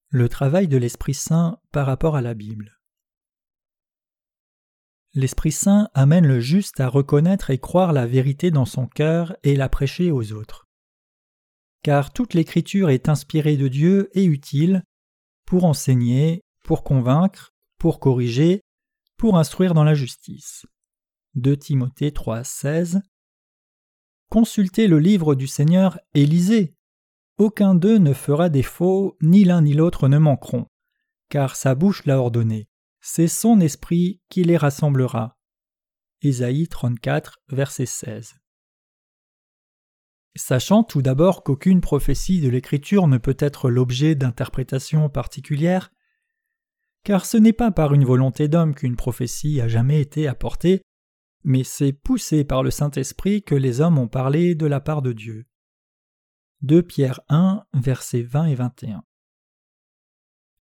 Le 0.10 0.28
travail 0.28 0.68
de 0.68 0.76
l'Esprit 0.76 1.14
Saint 1.14 1.62
par 1.72 1.86
rapport 1.86 2.18
à 2.18 2.22
la 2.22 2.34
Bible 2.34 2.77
l'Esprit 5.14 5.52
Saint 5.52 5.90
amène 5.94 6.28
le 6.28 6.40
juste 6.40 6.80
à 6.80 6.88
reconnaître 6.88 7.50
et 7.50 7.58
croire 7.58 7.94
la 7.94 8.06
vérité 8.06 8.52
dans 8.52 8.66
son 8.66 8.88
cœur 8.88 9.36
et 9.44 9.56
la 9.56 9.70
prêcher 9.70 10.12
aux 10.12 10.34
autres. 10.34 10.68
Car 11.84 12.12
toute 12.12 12.34
l'Écriture 12.34 12.90
est 12.90 13.10
inspirée 13.10 13.58
de 13.58 13.68
Dieu 13.68 14.10
et 14.14 14.26
utile 14.26 14.84
pour 15.46 15.66
enseigner, 15.66 16.44
pour 16.64 16.84
convaincre, 16.84 17.54
pour 17.80 18.00
corriger, 18.00 18.62
pour 19.18 19.38
instruire 19.38 19.74
dans 19.74 19.84
la 19.84 19.96
justice. 19.96 20.66
2 21.36 21.56
Timothée 21.58 22.12
3,16 22.12 23.02
Consultez 24.30 24.88
le 24.88 25.00
livre 25.00 25.36
du 25.36 25.48
Seigneur 25.48 26.00
et 26.14 26.26
lisez. 26.26 26.76
Aucun 27.38 27.76
d'eux 27.76 27.98
ne 27.98 28.14
fera 28.14 28.50
défaut, 28.50 29.16
ni 29.22 29.46
l'un 29.46 29.62
ni 29.62 29.74
l'autre 29.74 30.08
ne 30.10 30.18
manqueront, 30.18 30.66
car 31.30 31.56
sa 31.56 31.76
bouche 31.76 32.06
l'a 32.06 32.20
ordonné 32.20 32.68
c'est 33.02 33.28
son 33.28 33.60
esprit 33.60 34.22
qui 34.30 34.44
les 34.44 34.58
rassemblera. 34.58 35.38
Ésaïe 36.22 36.68
34, 36.68 37.40
verset 37.50 37.86
16. 37.86 38.36
Sachant 40.36 40.84
tout 40.84 41.02
d'abord 41.02 41.44
qu'aucune 41.44 41.82
prophétie 41.82 42.42
de 42.42 42.50
l'Écriture 42.50 43.08
ne 43.08 43.18
peut 43.18 43.38
être 43.40 43.70
l'objet 43.70 44.16
d'interprétations 44.16 45.10
particulières, 45.10 45.92
car 47.04 47.26
ce 47.26 47.38
n'est 47.38 47.54
pas 47.54 47.72
par 47.72 47.94
une 47.94 48.06
volonté 48.06 48.48
d'homme 48.48 48.76
qu'une 48.76 48.96
prophétie 48.96 49.62
a 49.62 49.68
jamais 49.68 50.02
été 50.02 50.28
apportée, 50.28 50.82
mais 51.44 51.64
c'est 51.64 51.94
poussé 51.94 52.44
par 52.44 52.64
le 52.64 52.72
Saint-Esprit 52.72 53.44
que 53.44 53.56
les 53.56 53.82
hommes 53.82 53.98
ont 53.98 54.08
parlé 54.08 54.56
de 54.56 54.66
la 54.66 54.80
part 54.80 55.02
de 55.02 55.14
Dieu. 55.14 55.46
2 56.62 56.84
Pierre 56.84 57.22
1, 57.30 57.64
versets 57.74 58.24
20 58.24 58.46
et 58.48 58.56
21. 58.56 59.04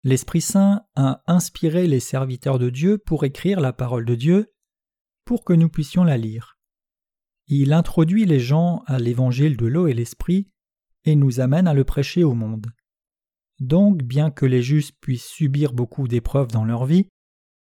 L'Esprit 0.06 0.40
Saint 0.40 0.86
a 0.94 1.24
inspiré 1.26 1.88
les 1.88 1.98
serviteurs 1.98 2.60
de 2.60 2.70
Dieu 2.70 2.96
pour 2.96 3.24
écrire 3.24 3.58
la 3.58 3.72
parole 3.72 4.04
de 4.04 4.14
Dieu, 4.14 4.54
pour 5.24 5.44
que 5.44 5.52
nous 5.52 5.68
puissions 5.68 6.04
la 6.04 6.16
lire. 6.16 6.60
Il 7.48 7.72
introduit 7.72 8.24
les 8.24 8.38
gens 8.38 8.84
à 8.86 9.00
l'évangile 9.00 9.56
de 9.56 9.66
l'eau 9.66 9.88
et 9.88 9.94
l'esprit 9.94 10.48
et 11.06 11.16
nous 11.16 11.40
amène 11.40 11.66
à 11.66 11.74
le 11.74 11.82
prêcher 11.82 12.22
au 12.22 12.34
monde. 12.34 12.68
Donc, 13.58 14.04
bien 14.04 14.30
que 14.30 14.46
les 14.46 14.62
justes 14.62 14.96
puissent 15.00 15.26
subir 15.26 15.72
beaucoup 15.72 16.06
d'épreuves 16.06 16.52
dans 16.52 16.64
leur 16.64 16.84
vie, 16.84 17.08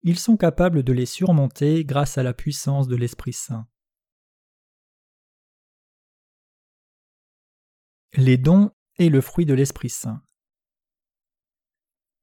ils 0.02 0.18
sont 0.18 0.38
capables 0.38 0.82
de 0.82 0.94
les 0.94 1.04
surmonter 1.04 1.85
grâce 1.85 2.16
à 2.16 2.23
la 2.23 2.32
puissance 2.32 2.88
de 2.88 2.97
l'Esprit 2.97 3.35
Saint. 3.35 3.68
Les 8.14 8.38
dons 8.38 8.70
et 8.97 9.11
le 9.11 9.20
fruit 9.20 9.44
de 9.44 9.52
l'Esprit 9.52 9.90
Saint. 9.90 10.23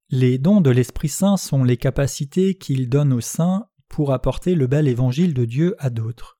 Les 0.09 0.37
dons 0.37 0.61
de 0.61 0.69
l'Esprit 0.69 1.09
Saint 1.09 1.35
sont 1.35 1.65
les 1.65 1.75
capacités 1.75 2.55
qu'il 2.55 2.87
donne 2.87 3.11
aux 3.11 3.21
saints 3.21 3.67
pour 3.89 4.13
apporter 4.13 4.55
le 4.55 4.65
bel 4.65 4.87
évangile 4.87 5.33
de 5.33 5.43
Dieu 5.43 5.75
à 5.79 5.89
d'autres. 5.89 6.39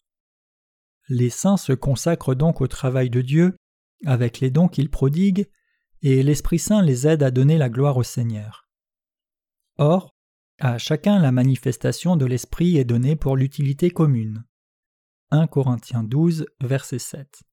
Les 1.10 1.30
saints 1.30 1.58
se 1.58 1.74
consacrent 1.74 2.36
donc 2.36 2.62
au 2.62 2.68
travail 2.68 3.10
de 3.10 3.22
Dieu 3.22 3.58
avec 4.06 4.40
les 4.40 4.52
dons 4.52 4.70
qu'il 4.70 4.90
prodigue, 4.90 5.50
et 6.02 6.24
l'Esprit 6.24 6.60
Saint 6.60 6.82
les 6.82 7.08
aide 7.08 7.24
à 7.24 7.32
donner 7.32 7.58
la 7.58 7.70
gloire 7.70 7.98
au 7.98 8.04
Seigneur. 8.04 8.70
Or, 9.78 10.16
à 10.60 10.78
chacun 10.78 11.20
la 11.20 11.32
manifestation 11.32 12.16
de 12.16 12.26
l'Esprit 12.26 12.78
est 12.78 12.86
donnée 12.86 13.16
pour 13.16 13.36
l'utilité 13.36 13.90
commune. 13.90 14.46
1 15.32 15.48
Corinthiens 15.48 16.04
12, 16.04 16.46
verset 16.62 17.00
7. 17.00 17.44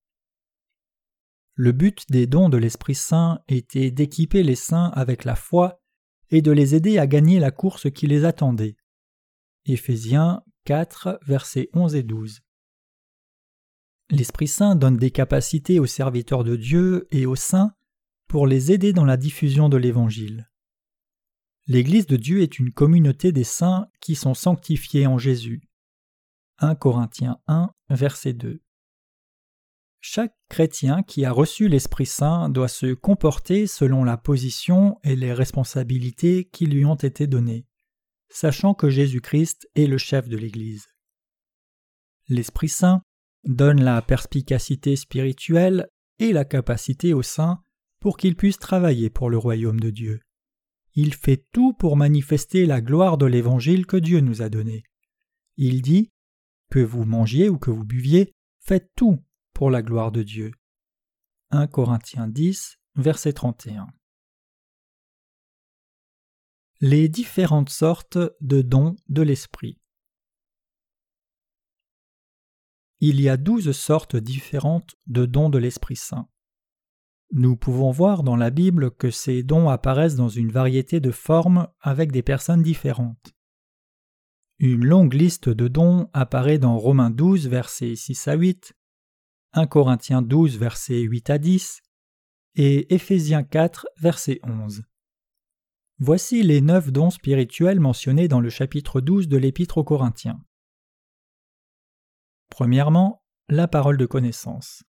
Le 1.55 1.73
but 1.73 2.05
des 2.11 2.27
dons 2.27 2.49
de 2.49 2.59
l'Esprit 2.59 2.95
Saint 2.95 3.41
était 3.49 3.91
d'équiper 3.91 4.43
les 4.43 4.55
saints 4.55 4.93
avec 4.95 5.25
la 5.25 5.35
foi 5.35 5.81
et 6.35 6.43
de 6.43 6.51
les 6.51 6.75
aider 6.75 6.99
à 6.99 7.07
gagner 7.07 7.39
la 7.39 7.53
course 7.53 7.89
qui 7.93 8.09
les 8.09 8.25
attendait. 8.25 8.77
Éphésiens 9.67 10.43
4, 10.65 11.21
versets 11.25 11.71
11 11.75 11.95
et 11.95 12.03
12. 12.03 12.41
L'Esprit 14.11 14.49
Saint 14.49 14.75
donne 14.75 14.97
des 14.97 15.13
capacités 15.13 15.79
aux 15.79 15.87
serviteurs 15.87 16.43
de 16.43 16.57
Dieu 16.57 17.07
et 17.13 17.25
aux 17.25 17.37
saints 17.37 17.73
pour 18.27 18.49
les 18.49 18.73
aider 18.73 18.93
dans 18.93 19.05
la 19.05 19.17
diffusion 19.17 19.69
de 19.69 19.77
l'Évangile. 19.77 20.51
L'Église 21.69 22.07
de 22.07 22.17
Dieu 22.17 22.43
est 22.43 22.59
une 22.59 22.73
communauté 22.73 23.31
des 23.31 23.45
saints 23.45 23.87
qui 24.01 24.17
sont 24.17 24.35
sanctifiés 24.35 25.07
en 25.07 25.19
Jésus. 25.19 25.63
1 26.59 26.75
Corinthiens 26.75 27.39
1, 27.47 27.71
verset 27.91 28.33
2. 28.33 28.61
Chaque 30.07 30.37
chrétien 30.51 31.03
qui 31.03 31.25
a 31.25 31.33
reçu 31.33 31.67
l'Esprit 31.67 32.05
Saint 32.05 32.51
doit 32.51 32.69
se 32.69 32.93
comporter 32.93 33.67
selon 33.67 34.05
la 34.05 34.19
position 34.19 34.99
et 35.03 35.17
les 35.17 35.33
responsabilités 35.33 36.45
qui 36.45 36.67
lui 36.67 36.85
ont 36.85 36.95
été 36.95 37.27
données, 37.27 37.65
sachant 38.29 38.75
que 38.75 38.91
Jésus-Christ 38.91 39.67
est 39.75 39.87
le 39.87 39.97
chef 39.97 40.29
de 40.29 40.37
l'Église. 40.37 40.89
L'Esprit 42.29 42.69
Saint 42.69 43.01
donne 43.45 43.83
la 43.83 44.03
perspicacité 44.03 44.95
spirituelle 44.95 45.89
et 46.19 46.35
la 46.35 46.45
capacité 46.45 47.15
aux 47.15 47.23
saints 47.23 47.63
pour 47.99 48.19
qu'ils 48.19 48.37
puissent 48.37 48.59
travailler 48.59 49.09
pour 49.09 49.31
le 49.31 49.39
royaume 49.39 49.81
de 49.81 49.89
Dieu. 49.89 50.21
Il 50.93 51.15
fait 51.15 51.47
tout 51.51 51.73
pour 51.73 51.97
manifester 51.97 52.67
la 52.67 52.83
gloire 52.83 53.17
de 53.17 53.25
l'Évangile 53.25 53.87
que 53.87 53.97
Dieu 53.97 54.21
nous 54.21 54.43
a 54.43 54.51
donné. 54.51 54.83
Il 55.57 55.81
dit 55.81 56.11
Que 56.71 56.81
vous 56.81 57.07
mangiez 57.07 57.49
ou 57.49 57.57
que 57.57 57.71
vous 57.71 57.85
buviez, 57.85 58.35
faites 58.61 58.91
tout 58.97 59.25
pour 59.55 59.71
la 59.71 59.83
gloire 59.83 60.13
de 60.13 60.23
Dieu. 60.23 60.53
1 61.51 61.69
Corinthiens 61.69 62.29
10, 62.29 62.79
verset 62.97 63.33
31. 63.33 63.87
Les 66.81 67.09
différentes 67.09 67.71
sortes 67.71 68.19
de 68.41 68.61
dons 68.61 68.97
de 69.09 69.23
l'Esprit. 69.23 69.79
Il 73.01 73.21
y 73.21 73.29
a 73.29 73.37
douze 73.37 73.71
sortes 73.73 74.17
différentes 74.17 74.97
de 75.07 75.25
dons 75.25 75.49
de 75.49 75.59
l'Esprit 75.59 75.97
Saint. 75.97 76.29
Nous 77.31 77.57
pouvons 77.57 77.91
voir 77.91 78.23
dans 78.23 78.37
la 78.37 78.51
Bible 78.51 78.91
que 78.91 79.11
ces 79.11 79.43
dons 79.43 79.69
apparaissent 79.69 80.17
dans 80.17 80.29
une 80.29 80.51
variété 80.51 81.01
de 81.01 81.11
formes 81.11 81.69
avec 81.81 82.13
des 82.13 82.23
personnes 82.23 82.63
différentes. 82.63 83.35
Une 84.59 84.85
longue 84.85 85.15
liste 85.15 85.49
de 85.49 85.69
dons 85.69 86.09
apparaît 86.13 86.59
dans 86.59 86.79
Romains 86.79 87.11
12, 87.11 87.49
versets 87.49 87.97
6 87.97 88.29
à 88.29 88.35
8, 88.35 88.75
1 89.57 89.69
Corinthiens 89.69 90.21
12, 90.21 90.59
versets 90.59 91.03
8 91.03 91.31
à 91.31 91.39
10 91.39 91.81
et 92.57 92.93
Éphésiens 92.93 93.45
4, 93.45 93.87
verset 94.01 94.41
11. 94.43 94.83
Voici 95.99 96.43
les 96.43 96.61
neuf 96.61 96.91
dons 96.91 97.11
spirituels 97.11 97.79
mentionnés 97.79 98.27
dans 98.27 98.41
le 98.41 98.51
chapitre 98.51 99.01
12 99.01 99.29
de 99.29 99.37
l'Épître 99.37 99.79
aux 99.79 99.85
Corinthiens. 99.85 100.41
Premièrement, 102.51 103.23
la 103.49 103.69
parole 103.69 103.97
de 103.97 104.07
connaissance. 104.07 104.83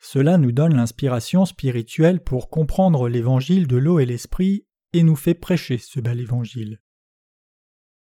Cela 0.00 0.36
nous 0.36 0.50
donne 0.50 0.74
l'inspiration 0.74 1.44
spirituelle 1.44 2.20
pour 2.20 2.50
comprendre 2.50 3.08
l'évangile 3.08 3.68
de 3.68 3.76
l'eau 3.76 4.00
et 4.00 4.06
l'esprit 4.06 4.66
et 4.94 5.04
nous 5.04 5.16
fait 5.16 5.34
prêcher 5.34 5.78
ce 5.78 6.00
bel 6.00 6.18
évangile. 6.18 6.82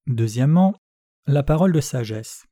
Deuxièmement, 0.06 0.74
la 1.26 1.42
parole 1.42 1.72
de 1.72 1.80
sagesse. 1.82 2.47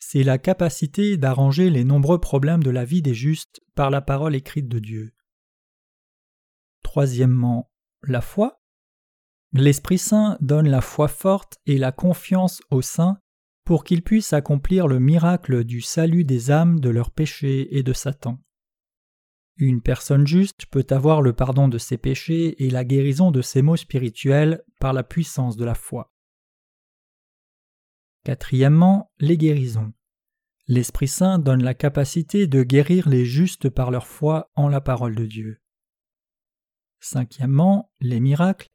C'est 0.00 0.24
la 0.24 0.38
capacité 0.38 1.16
d'arranger 1.16 1.70
les 1.70 1.84
nombreux 1.84 2.18
problèmes 2.18 2.62
de 2.62 2.70
la 2.70 2.84
vie 2.84 3.02
des 3.02 3.14
justes 3.14 3.60
par 3.74 3.90
la 3.90 4.00
parole 4.00 4.34
écrite 4.34 4.66
de 4.66 4.78
Dieu. 4.78 5.14
Troisièmement, 6.82 7.70
la 8.02 8.20
foi. 8.20 8.60
L'Esprit 9.52 9.98
Saint 9.98 10.36
donne 10.40 10.68
la 10.68 10.80
foi 10.80 11.06
forte 11.06 11.58
et 11.66 11.78
la 11.78 11.92
confiance 11.92 12.62
aux 12.70 12.82
saints 12.82 13.18
pour 13.64 13.84
qu'ils 13.84 14.02
puissent 14.02 14.32
accomplir 14.32 14.88
le 14.88 14.98
miracle 14.98 15.64
du 15.64 15.80
salut 15.80 16.24
des 16.24 16.50
âmes 16.50 16.80
de 16.80 16.88
leurs 16.88 17.10
péchés 17.10 17.76
et 17.76 17.82
de 17.82 17.92
Satan. 17.92 18.40
Une 19.58 19.82
personne 19.82 20.26
juste 20.26 20.66
peut 20.66 20.86
avoir 20.88 21.20
le 21.20 21.34
pardon 21.34 21.68
de 21.68 21.76
ses 21.76 21.98
péchés 21.98 22.64
et 22.64 22.70
la 22.70 22.84
guérison 22.84 23.30
de 23.30 23.42
ses 23.42 23.60
maux 23.60 23.76
spirituels 23.76 24.64
par 24.80 24.94
la 24.94 25.04
puissance 25.04 25.56
de 25.56 25.64
la 25.66 25.74
foi. 25.74 26.10
Quatrièmement, 28.30 29.10
les 29.18 29.36
guérisons. 29.36 29.92
L'Esprit 30.68 31.08
Saint 31.08 31.40
donne 31.40 31.64
la 31.64 31.74
capacité 31.74 32.46
de 32.46 32.62
guérir 32.62 33.08
les 33.08 33.24
justes 33.24 33.68
par 33.68 33.90
leur 33.90 34.06
foi 34.06 34.52
en 34.54 34.68
la 34.68 34.80
parole 34.80 35.16
de 35.16 35.26
Dieu. 35.26 35.60
Cinquièmement, 37.00 37.90
les 37.98 38.20
miracles. 38.20 38.68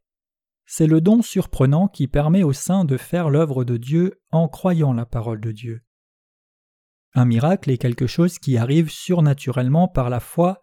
C'est 0.66 0.88
le 0.88 1.00
don 1.00 1.22
surprenant 1.22 1.88
qui 1.88 2.10
permet 2.10 2.44
aux 2.44 2.52
saints 2.52 2.84
de 2.84 2.98
faire 2.98 3.30
l'œuvre 3.30 3.64
de 3.64 3.78
Dieu 3.78 4.22
en 4.30 4.50
croyant 4.50 4.92
la 4.92 5.06
parole 5.06 5.40
de 5.40 5.54
Dieu. 5.54 5.86
Un 7.14 7.24
miracle 7.24 7.72
est 7.72 7.78
quelque 7.78 8.08
chose 8.08 8.40
qui 8.40 8.58
arrive 8.58 8.90
surnaturellement 8.90 9.88
par 9.88 10.10
la 10.10 10.20
foi, 10.20 10.60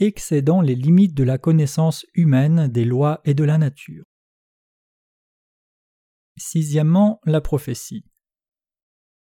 excédant 0.00 0.60
les 0.60 0.74
limites 0.74 1.14
de 1.14 1.22
la 1.22 1.38
connaissance 1.38 2.04
humaine 2.14 2.66
des 2.66 2.84
lois 2.84 3.20
et 3.24 3.34
de 3.34 3.44
la 3.44 3.58
nature. 3.58 4.02
Sixièmement, 6.36 7.20
la 7.26 7.40
prophétie. 7.40 8.04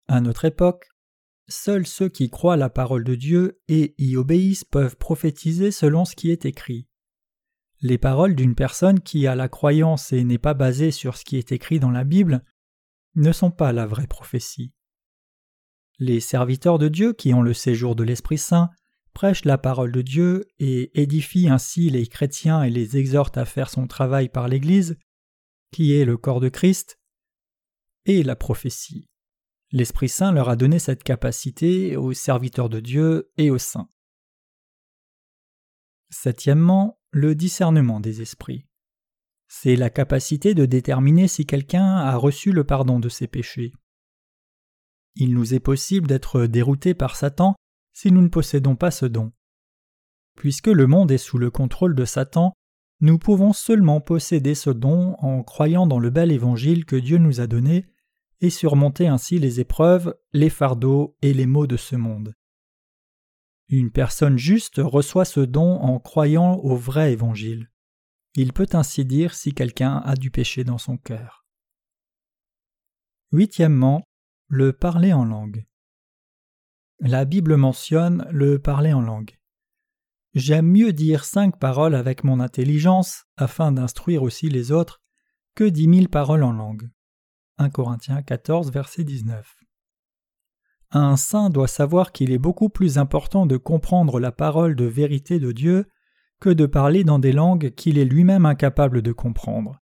À 0.07 0.21
notre 0.21 0.45
époque, 0.45 0.87
seuls 1.49 1.87
ceux 1.87 2.09
qui 2.09 2.31
croient 2.31 2.57
la 2.57 2.71
parole 2.71 3.05
de 3.05 3.15
Dieu 3.15 3.61
et 3.69 3.95
y 3.99 4.17
obéissent 4.17 4.65
peuvent 4.65 4.97
prophétiser 4.97 5.71
selon 5.71 6.05
ce 6.05 6.15
qui 6.15 6.31
est 6.31 6.45
écrit. 6.45 6.87
Les 7.81 7.99
paroles 7.99 8.35
d'une 8.35 8.55
personne 8.55 9.01
qui 9.01 9.27
a 9.27 9.35
la 9.35 9.49
croyance 9.49 10.13
et 10.13 10.25
n'est 10.25 10.39
pas 10.39 10.55
basée 10.55 10.91
sur 10.91 11.17
ce 11.17 11.25
qui 11.25 11.37
est 11.37 11.53
écrit 11.53 11.81
dans 11.81 11.91
la 11.91 12.05
Bible 12.05 12.45
ne 13.15 13.33
sont 13.33 13.51
pas 13.51 13.73
la 13.73 13.87
vraie 13.87 14.07
prophétie. 14.07 14.73
Les 15.99 16.21
serviteurs 16.21 16.79
de 16.79 16.89
Dieu 16.89 17.13
qui 17.13 17.33
ont 17.33 17.43
le 17.43 17.55
séjour 17.55 17.95
de 17.95 18.03
l'Esprit 18.03 18.39
Saint 18.39 18.71
prêchent 19.13 19.45
la 19.45 19.59
parole 19.59 19.93
de 19.93 20.03
Dieu 20.03 20.45
et 20.59 21.01
édifient 21.01 21.49
ainsi 21.49 21.89
les 21.89 22.07
chrétiens 22.07 22.63
et 22.63 22.71
les 22.71 22.97
exhortent 22.97 23.39
à 23.39 23.45
faire 23.45 23.71
son 23.71 23.87
travail 23.87 24.29
par 24.29 24.49
l'Église, 24.49 24.99
qui 25.71 25.95
est 25.95 26.05
le 26.05 26.17
corps 26.17 26.41
de 26.41 26.49
Christ, 26.49 26.99
et 28.07 28.23
la 28.23 28.37
prophétie. 28.37 29.09
L'Esprit 29.73 30.09
Saint 30.09 30.33
leur 30.33 30.49
a 30.49 30.57
donné 30.57 30.79
cette 30.79 31.03
capacité 31.03 31.97
aux 31.97 32.13
serviteurs 32.13 32.69
de 32.69 32.81
Dieu 32.81 33.31
et 33.37 33.51
aux 33.51 33.59
saints. 33.59 33.89
Septièmement, 36.11 36.99
le 37.11 37.35
discernement 37.35 38.01
des 38.01 38.23
esprits. 38.23 38.67
C'est 39.49 39.77
la 39.77 39.91
capacité 39.91 40.55
de 40.55 40.67
déterminer 40.67 41.29
si 41.29 41.47
quelqu'un 41.47 41.97
a 41.97 42.17
reçu 42.17 42.53
le 42.53 42.65
pardon 42.65 43.01
de 43.01 43.09
ses 43.09 43.27
péchés. 43.27 43.73
Il 45.17 45.33
nous 45.33 45.55
est 45.55 45.61
possible 45.61 46.07
d'être 46.07 46.47
déroutés 46.47 46.95
par 46.95 47.17
Satan 47.17 47.55
si 47.93 48.11
nous 48.11 48.21
ne 48.21 48.29
possédons 48.29 48.77
pas 48.77 48.91
ce 48.91 49.07
don. 49.07 49.33
Puisque 50.37 50.67
le 50.67 50.87
monde 50.87 51.13
est 51.13 51.19
sous 51.19 51.39
le 51.39 51.51
contrôle 51.51 51.95
de 51.95 52.05
Satan, 52.05 52.53
nous 53.01 53.19
pouvons 53.19 53.53
seulement 53.53 54.01
posséder 54.01 54.55
ce 54.55 54.71
don 54.71 55.15
en 55.19 55.43
croyant 55.43 55.87
dans 55.87 55.99
le 55.99 56.11
bel 56.11 56.33
évangile 56.33 56.85
que 56.85 56.97
Dieu 56.97 57.19
nous 57.19 57.41
a 57.41 57.47
donné 57.47 57.87
et 58.45 58.51
surmonter 58.51 59.09
ainsi 59.09 59.39
les 59.39 59.61
épreuves, 59.61 60.15
les 60.35 60.51
fardeaux 60.51 61.17
et 61.23 61.33
les 61.33 61.47
maux 61.47 61.67
de 61.67 61.79
ce 61.79 61.97
monde. 61.97 62.35
Une 63.69 63.91
personne 63.91 64.37
juste 64.37 64.81
reçoit 64.85 65.25
ce 65.25 65.41
don 65.41 65.81
en 65.81 65.99
croyant 65.99 66.57
au 66.57 66.77
vrai 66.77 67.13
évangile. 67.13 67.71
Il 68.37 68.53
peut 68.53 68.69
ainsi 68.73 69.07
dire 69.07 69.35
si 69.35 69.55
quelqu'un 69.55 70.03
a 70.05 70.15
du 70.15 70.31
péché 70.31 70.63
dans 70.63 70.77
son 70.77 70.99
cœur. 70.99 71.47
Huitièmement, 73.33 74.05
le 74.49 74.75
parler 74.75 75.15
en 75.15 75.25
langue. 75.25 75.65
La 77.01 77.25
Bible 77.25 77.57
mentionne 77.57 78.27
le 78.31 78.59
parler 78.59 78.93
en 78.93 79.01
langue. 79.01 79.39
J'aime 80.35 80.67
mieux 80.67 80.93
dire 80.93 81.25
cinq 81.25 81.59
paroles 81.59 81.95
avec 81.95 82.25
mon 82.25 82.41
intelligence 82.41 83.25
afin 83.39 83.73
d'instruire 83.73 84.23
aussi 84.23 84.51
les 84.51 84.71
autres 84.71 85.01
que 85.55 85.65
dix 85.65 85.89
mille 85.89 86.11
paroles 86.11 86.43
en 86.43 86.53
langue. 86.53 86.91
1 87.59 87.71
Corinthiens 87.71 88.23
14, 88.23 88.73
verset 88.73 89.05
19. 89.05 89.57
Un 90.91 91.17
saint 91.17 91.51
doit 91.51 91.69
savoir 91.69 92.11
qu'il 92.11 92.33
est 92.33 92.39
beaucoup 92.39 92.69
plus 92.69 92.99
important 92.99 93.47
de 93.47 93.57
comprendre 93.57 94.19
la 94.19 94.33
parole 94.33 94.75
de 94.75 94.85
vérité 94.85 95.39
de 95.39 95.53
Dieu 95.53 95.87
que 96.41 96.51
de 96.51 96.67
parler 96.67 97.05
dans 97.05 97.19
des 97.19 97.33
langues 97.33 97.73
qu'il 97.75 97.99
est 97.99 98.05
lui-même 98.05 98.45
incapable 98.45 99.03
de 99.03 99.13
comprendre. 99.13 99.81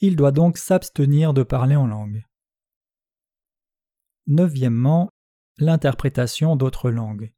Il 0.00 0.16
doit 0.16 0.32
donc 0.32 0.58
s'abstenir 0.58 1.34
de 1.34 1.42
parler 1.42 1.76
en 1.76 1.86
langue. 1.86 2.24
Neuvièmement, 4.26 5.10
l'interprétation 5.58 6.56
d'autres 6.56 6.90
langues. 6.90 7.32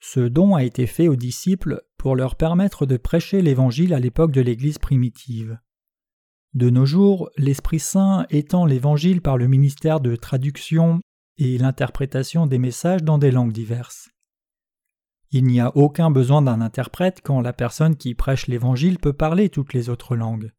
Ce 0.00 0.20
don 0.20 0.54
a 0.54 0.64
été 0.64 0.86
fait 0.86 1.08
aux 1.08 1.16
disciples 1.16 1.82
pour 1.96 2.14
leur 2.14 2.36
permettre 2.36 2.84
de 2.84 2.98
prêcher 2.98 3.40
l'Évangile 3.40 3.94
à 3.94 4.00
l'époque 4.00 4.32
de 4.32 4.42
l'Église 4.42 4.78
primitive. 4.78 5.58
De 6.54 6.70
nos 6.70 6.86
jours, 6.86 7.30
l'Esprit 7.36 7.80
Saint 7.80 8.26
étend 8.30 8.64
l'Évangile 8.64 9.20
par 9.20 9.36
le 9.36 9.48
ministère 9.48 9.98
de 9.98 10.14
traduction 10.14 11.00
et 11.36 11.58
l'interprétation 11.58 12.46
des 12.46 12.58
messages 12.58 13.02
dans 13.02 13.18
des 13.18 13.32
langues 13.32 13.52
diverses. 13.52 14.08
Il 15.32 15.46
n'y 15.46 15.60
a 15.60 15.76
aucun 15.76 16.12
besoin 16.12 16.42
d'un 16.42 16.60
interprète 16.60 17.20
quand 17.24 17.40
la 17.40 17.52
personne 17.52 17.96
qui 17.96 18.14
prêche 18.14 18.46
l'Évangile 18.46 19.00
peut 19.00 19.12
parler 19.12 19.48
toutes 19.48 19.72
les 19.72 19.88
autres 19.88 20.14
langues. 20.14 20.52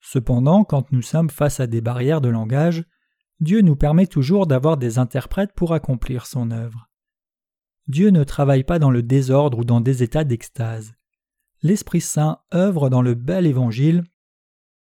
Cependant, 0.00 0.64
quand 0.64 0.90
nous 0.90 1.02
sommes 1.02 1.30
face 1.30 1.60
à 1.60 1.68
des 1.68 1.80
barrières 1.80 2.20
de 2.20 2.28
langage, 2.28 2.84
Dieu 3.38 3.60
nous 3.60 3.76
permet 3.76 4.08
toujours 4.08 4.48
d'avoir 4.48 4.76
des 4.76 4.98
interprètes 4.98 5.52
pour 5.52 5.72
accomplir 5.72 6.26
son 6.26 6.50
œuvre. 6.50 6.88
Dieu 7.86 8.10
ne 8.10 8.24
travaille 8.24 8.64
pas 8.64 8.80
dans 8.80 8.90
le 8.90 9.04
désordre 9.04 9.58
ou 9.58 9.64
dans 9.64 9.80
des 9.80 10.02
états 10.02 10.24
d'extase. 10.24 10.94
L'Esprit 11.62 12.00
Saint 12.00 12.40
œuvre 12.52 12.90
dans 12.90 13.02
le 13.02 13.14
bel 13.14 13.46
Évangile 13.46 14.02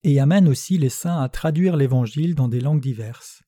et 0.03 0.19
amène 0.19 0.47
aussi 0.47 0.77
les 0.77 0.89
saints 0.89 1.21
à 1.21 1.29
traduire 1.29 1.75
l'Évangile 1.77 2.35
dans 2.35 2.47
des 2.47 2.59
langues 2.59 2.81
diverses. 2.81 3.43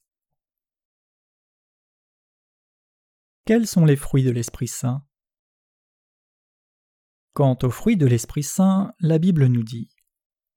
Quels 3.45 3.67
sont 3.67 3.85
les 3.85 3.95
fruits 3.95 4.23
de 4.23 4.31
l'Esprit 4.31 4.67
Saint? 4.67 5.05
Quant 7.33 7.57
aux 7.63 7.71
fruits 7.71 7.97
de 7.97 8.05
l'Esprit 8.05 8.43
Saint, 8.43 8.93
la 8.99 9.17
Bible 9.17 9.47
nous 9.47 9.63
dit 9.63 9.89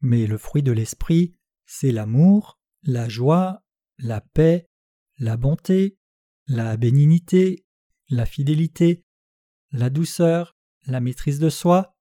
Mais 0.00 0.26
le 0.26 0.38
fruit 0.38 0.62
de 0.62 0.72
l'Esprit, 0.72 1.34
c'est 1.64 1.90
l'amour, 1.90 2.60
la 2.82 3.08
joie, 3.08 3.64
la 3.98 4.20
paix, 4.20 4.68
la 5.18 5.36
bonté, 5.36 5.98
la 6.46 6.76
bénignité, 6.76 7.66
la 8.08 8.26
fidélité, 8.26 9.04
la 9.72 9.90
douceur, 9.90 10.54
la 10.86 11.00
maîtrise 11.00 11.40
de 11.40 11.48
soi. 11.48 11.96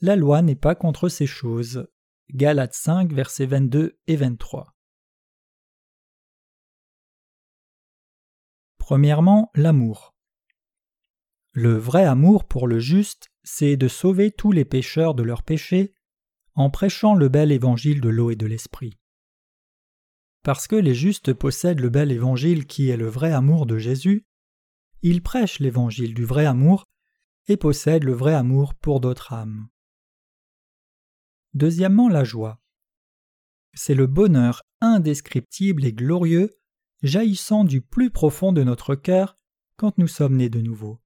La 0.00 0.14
loi 0.14 0.42
n'est 0.42 0.56
pas 0.56 0.74
contre 0.74 1.08
ces 1.08 1.26
choses. 1.26 1.88
Galates 2.34 2.74
5, 2.74 3.10
versets 3.14 3.46
22 3.46 3.98
et 4.06 4.16
23. 4.16 4.76
Premièrement, 8.76 9.50
l'amour. 9.54 10.14
Le 11.52 11.78
vrai 11.78 12.04
amour 12.04 12.44
pour 12.44 12.68
le 12.68 12.80
juste, 12.80 13.28
c'est 13.44 13.78
de 13.78 13.88
sauver 13.88 14.30
tous 14.30 14.52
les 14.52 14.66
pécheurs 14.66 15.14
de 15.14 15.22
leurs 15.22 15.42
péchés 15.42 15.94
en 16.54 16.68
prêchant 16.68 17.14
le 17.14 17.30
bel 17.30 17.50
évangile 17.50 18.02
de 18.02 18.10
l'eau 18.10 18.30
et 18.30 18.36
de 18.36 18.46
l'esprit. 18.46 18.98
Parce 20.42 20.66
que 20.66 20.76
les 20.76 20.94
justes 20.94 21.32
possèdent 21.32 21.80
le 21.80 21.88
bel 21.88 22.12
évangile 22.12 22.66
qui 22.66 22.90
est 22.90 22.98
le 22.98 23.08
vrai 23.08 23.32
amour 23.32 23.64
de 23.64 23.78
Jésus, 23.78 24.26
ils 25.00 25.22
prêchent 25.22 25.60
l'évangile 25.60 26.12
du 26.12 26.26
vrai 26.26 26.44
amour 26.44 26.84
et 27.46 27.56
possèdent 27.56 28.04
le 28.04 28.12
vrai 28.12 28.34
amour 28.34 28.74
pour 28.74 29.00
d'autres 29.00 29.32
âmes. 29.32 29.68
Deuxièmement, 31.54 32.08
la 32.08 32.24
joie. 32.24 32.60
C'est 33.74 33.94
le 33.94 34.06
bonheur 34.06 34.62
indescriptible 34.80 35.84
et 35.84 35.92
glorieux 35.92 36.58
jaillissant 37.02 37.64
du 37.64 37.80
plus 37.80 38.10
profond 38.10 38.52
de 38.52 38.62
notre 38.62 38.94
cœur 38.94 39.38
quand 39.76 39.98
nous 39.98 40.08
sommes 40.08 40.36
nés 40.36 40.50
de 40.50 40.60
nouveau. 40.60 41.00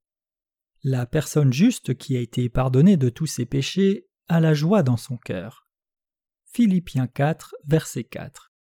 La 0.83 1.07
personne 1.07 1.53
juste 1.53 1.95
qui 1.95 2.17
a 2.17 2.21
été 2.21 2.49
pardonnée 2.49 2.97
de 2.97 3.09
tous 3.09 3.27
ses 3.27 3.47
péchés 3.47 4.09
a 4.29 4.41
la 4.41 4.55
joie 4.55 4.83
dans 4.83 4.97
son 4.97 5.17
cœur. 5.17 5.69
Philippiens 6.47 7.07
4, 7.07 7.55
verset 7.65 8.05
4. 8.05 8.53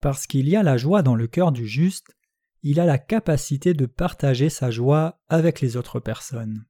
Parce 0.00 0.26
qu'il 0.26 0.48
y 0.48 0.56
a 0.56 0.62
la 0.62 0.76
joie 0.76 1.02
dans 1.02 1.14
le 1.14 1.26
cœur 1.26 1.52
du 1.52 1.66
juste, 1.66 2.16
il 2.62 2.78
a 2.78 2.84
la 2.84 2.98
capacité 2.98 3.72
de 3.72 3.86
partager 3.86 4.50
sa 4.50 4.70
joie 4.70 5.20
avec 5.28 5.60
les 5.60 5.76
autres 5.76 6.00
personnes. 6.00 6.66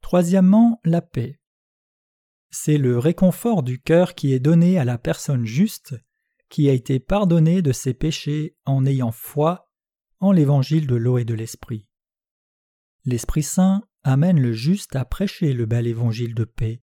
Troisièmement, 0.00 0.80
la 0.84 1.02
paix. 1.02 1.39
C'est 2.50 2.78
le 2.78 2.98
réconfort 2.98 3.62
du 3.62 3.80
cœur 3.80 4.14
qui 4.14 4.32
est 4.32 4.40
donné 4.40 4.78
à 4.78 4.84
la 4.84 4.98
personne 4.98 5.44
juste 5.44 5.94
qui 6.48 6.68
a 6.68 6.72
été 6.72 6.98
pardonnée 6.98 7.62
de 7.62 7.72
ses 7.72 7.94
péchés 7.94 8.56
en 8.64 8.84
ayant 8.84 9.12
foi 9.12 9.70
en 10.18 10.32
l'évangile 10.32 10.86
de 10.86 10.96
l'eau 10.96 11.18
et 11.18 11.24
de 11.24 11.34
l'esprit. 11.34 11.86
L'Esprit 13.04 13.44
Saint 13.44 13.82
amène 14.02 14.40
le 14.40 14.52
juste 14.52 14.96
à 14.96 15.04
prêcher 15.04 15.52
le 15.52 15.64
bel 15.64 15.86
évangile 15.86 16.34
de 16.34 16.44
paix. 16.44 16.82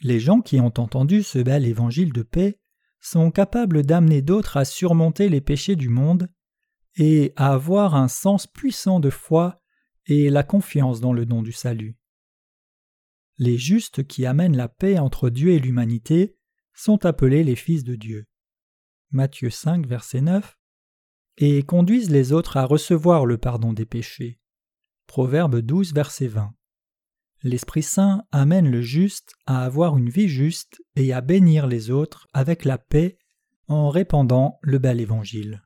Les 0.00 0.20
gens 0.20 0.40
qui 0.40 0.60
ont 0.60 0.72
entendu 0.78 1.22
ce 1.22 1.38
bel 1.38 1.66
évangile 1.66 2.12
de 2.12 2.22
paix 2.22 2.58
sont 3.00 3.30
capables 3.30 3.84
d'amener 3.84 4.22
d'autres 4.22 4.56
à 4.56 4.64
surmonter 4.64 5.28
les 5.28 5.40
péchés 5.40 5.76
du 5.76 5.88
monde 5.88 6.30
et 6.96 7.32
à 7.36 7.52
avoir 7.52 7.94
un 7.94 8.08
sens 8.08 8.46
puissant 8.46 9.00
de 9.00 9.10
foi 9.10 9.60
et 10.06 10.30
la 10.30 10.42
confiance 10.42 11.00
dans 11.00 11.12
le 11.12 11.26
don 11.26 11.42
du 11.42 11.52
salut. 11.52 11.99
Les 13.40 13.56
justes 13.56 14.06
qui 14.06 14.26
amènent 14.26 14.56
la 14.56 14.68
paix 14.68 14.98
entre 14.98 15.30
Dieu 15.30 15.52
et 15.52 15.58
l'humanité 15.58 16.36
sont 16.74 17.06
appelés 17.06 17.42
les 17.42 17.56
fils 17.56 17.84
de 17.84 17.96
Dieu. 17.96 18.26
Matthieu 19.12 19.48
5, 19.48 19.86
verset 19.86 20.20
9 20.20 20.58
et 21.38 21.62
conduisent 21.62 22.10
les 22.10 22.32
autres 22.32 22.58
à 22.58 22.66
recevoir 22.66 23.24
le 23.24 23.38
pardon 23.38 23.72
des 23.72 23.86
péchés. 23.86 24.38
Proverbe 25.06 25.60
12, 25.60 25.94
verset 25.94 26.26
20. 26.26 26.54
L'Esprit 27.42 27.82
Saint 27.82 28.26
amène 28.30 28.70
le 28.70 28.82
juste 28.82 29.32
à 29.46 29.64
avoir 29.64 29.96
une 29.96 30.10
vie 30.10 30.28
juste 30.28 30.82
et 30.94 31.14
à 31.14 31.22
bénir 31.22 31.66
les 31.66 31.90
autres 31.90 32.28
avec 32.34 32.66
la 32.66 32.76
paix 32.76 33.16
en 33.68 33.88
répandant 33.88 34.58
le 34.60 34.78
bel 34.78 35.00
évangile. 35.00 35.62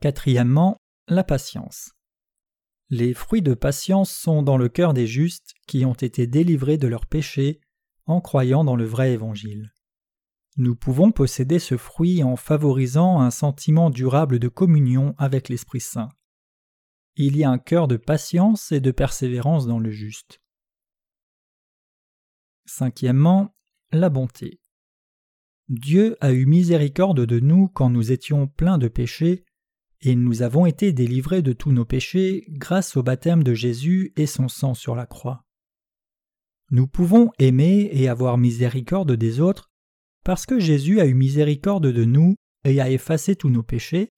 Quatrièmement, 0.00 0.78
la 1.06 1.22
patience. 1.22 1.95
Les 2.88 3.14
fruits 3.14 3.42
de 3.42 3.54
patience 3.54 4.12
sont 4.12 4.42
dans 4.42 4.56
le 4.56 4.68
cœur 4.68 4.94
des 4.94 5.06
justes 5.06 5.54
qui 5.66 5.84
ont 5.84 5.94
été 5.94 6.26
délivrés 6.26 6.78
de 6.78 6.86
leurs 6.86 7.06
péchés 7.06 7.60
en 8.06 8.20
croyant 8.20 8.62
dans 8.62 8.76
le 8.76 8.84
vrai 8.84 9.12
évangile. 9.12 9.72
Nous 10.56 10.76
pouvons 10.76 11.10
posséder 11.10 11.58
ce 11.58 11.76
fruit 11.76 12.22
en 12.22 12.36
favorisant 12.36 13.20
un 13.20 13.30
sentiment 13.30 13.90
durable 13.90 14.38
de 14.38 14.48
communion 14.48 15.14
avec 15.18 15.48
l'Esprit 15.48 15.80
Saint. 15.80 16.08
Il 17.16 17.36
y 17.36 17.44
a 17.44 17.50
un 17.50 17.58
cœur 17.58 17.88
de 17.88 17.96
patience 17.96 18.72
et 18.72 18.80
de 18.80 18.90
persévérance 18.90 19.66
dans 19.66 19.78
le 19.78 19.90
juste. 19.90 20.40
Cinquièmement, 22.66 23.54
la 23.90 24.08
bonté. 24.08 24.60
Dieu 25.68 26.16
a 26.20 26.32
eu 26.32 26.46
miséricorde 26.46 27.26
de 27.26 27.40
nous 27.40 27.68
quand 27.68 27.90
nous 27.90 28.12
étions 28.12 28.46
pleins 28.46 28.78
de 28.78 28.88
péchés, 28.88 29.44
et 30.02 30.14
nous 30.14 30.42
avons 30.42 30.66
été 30.66 30.92
délivrés 30.92 31.42
de 31.42 31.52
tous 31.52 31.72
nos 31.72 31.84
péchés 31.84 32.44
grâce 32.48 32.96
au 32.96 33.02
baptême 33.02 33.42
de 33.42 33.54
Jésus 33.54 34.12
et 34.16 34.26
son 34.26 34.48
sang 34.48 34.74
sur 34.74 34.94
la 34.94 35.06
croix. 35.06 35.44
Nous 36.70 36.86
pouvons 36.86 37.30
aimer 37.38 37.88
et 37.92 38.08
avoir 38.08 38.38
miséricorde 38.38 39.12
des 39.12 39.40
autres 39.40 39.70
parce 40.24 40.44
que 40.44 40.58
Jésus 40.58 41.00
a 41.00 41.06
eu 41.06 41.14
miséricorde 41.14 41.86
de 41.86 42.04
nous 42.04 42.34
et 42.64 42.80
a 42.80 42.90
effacé 42.90 43.36
tous 43.36 43.48
nos 43.48 43.62
péchés, 43.62 44.10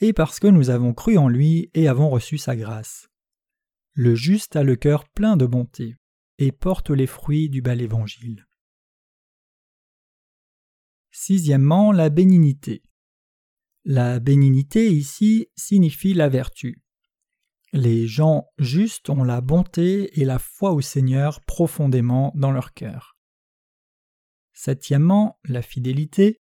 et 0.00 0.14
parce 0.14 0.40
que 0.40 0.46
nous 0.46 0.70
avons 0.70 0.94
cru 0.94 1.18
en 1.18 1.28
lui 1.28 1.70
et 1.74 1.86
avons 1.86 2.08
reçu 2.08 2.38
sa 2.38 2.56
grâce. 2.56 3.08
Le 3.92 4.14
juste 4.14 4.56
a 4.56 4.62
le 4.62 4.74
cœur 4.74 5.06
plein 5.10 5.36
de 5.36 5.44
bonté 5.44 5.96
et 6.38 6.50
porte 6.50 6.88
les 6.88 7.06
fruits 7.06 7.50
du 7.50 7.60
bel 7.60 7.82
évangile. 7.82 8.46
Sixièmement, 11.10 11.92
la 11.92 12.08
bénignité. 12.08 12.82
La 13.84 14.18
bénignité 14.18 14.90
ici 14.90 15.48
signifie 15.56 16.14
la 16.14 16.30
vertu. 16.30 16.82
Les 17.74 18.06
gens 18.06 18.46
justes 18.56 19.10
ont 19.10 19.24
la 19.24 19.42
bonté 19.42 20.18
et 20.18 20.24
la 20.24 20.38
foi 20.38 20.72
au 20.72 20.80
Seigneur 20.80 21.42
profondément 21.44 22.32
dans 22.34 22.50
leur 22.50 22.72
cœur. 22.72 23.18
Septièmement, 24.54 25.38
la 25.44 25.60
fidélité. 25.60 26.40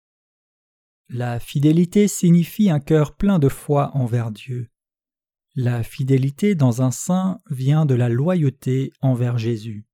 La 1.09 1.39
fidélité 1.41 2.07
signifie 2.07 2.69
un 2.69 2.79
cœur 2.79 3.17
plein 3.17 3.37
de 3.37 3.49
foi 3.49 3.91
envers 3.97 4.31
Dieu. 4.31 4.69
La 5.55 5.83
fidélité 5.83 6.55
dans 6.55 6.81
un 6.81 6.91
saint 6.91 7.41
vient 7.49 7.85
de 7.85 7.95
la 7.95 8.07
loyauté 8.07 8.93
envers 9.01 9.37
Jésus. 9.37 9.85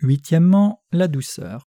Huitièmement, 0.00 0.84
la 0.92 1.08
douceur. 1.08 1.68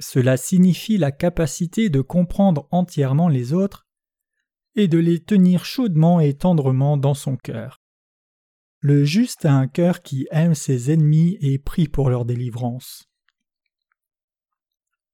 Cela 0.00 0.36
signifie 0.36 0.98
la 0.98 1.12
capacité 1.12 1.88
de 1.88 2.00
comprendre 2.00 2.68
entièrement 2.70 3.28
les 3.28 3.52
autres 3.52 3.86
et 4.74 4.88
de 4.88 4.98
les 4.98 5.22
tenir 5.22 5.64
chaudement 5.64 6.20
et 6.20 6.34
tendrement 6.34 6.96
dans 6.96 7.14
son 7.14 7.36
cœur. 7.36 7.80
Le 8.80 9.04
juste 9.04 9.44
a 9.46 9.52
un 9.54 9.68
cœur 9.68 10.02
qui 10.02 10.26
aime 10.30 10.54
ses 10.54 10.90
ennemis 10.90 11.38
et 11.40 11.58
prie 11.58 11.88
pour 11.88 12.10
leur 12.10 12.24
délivrance. 12.24 13.08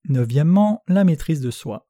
Neuvièmement, 0.09 0.83
la 0.89 1.05
maîtrise 1.05 1.41
de 1.41 1.51
soi. 1.51 1.87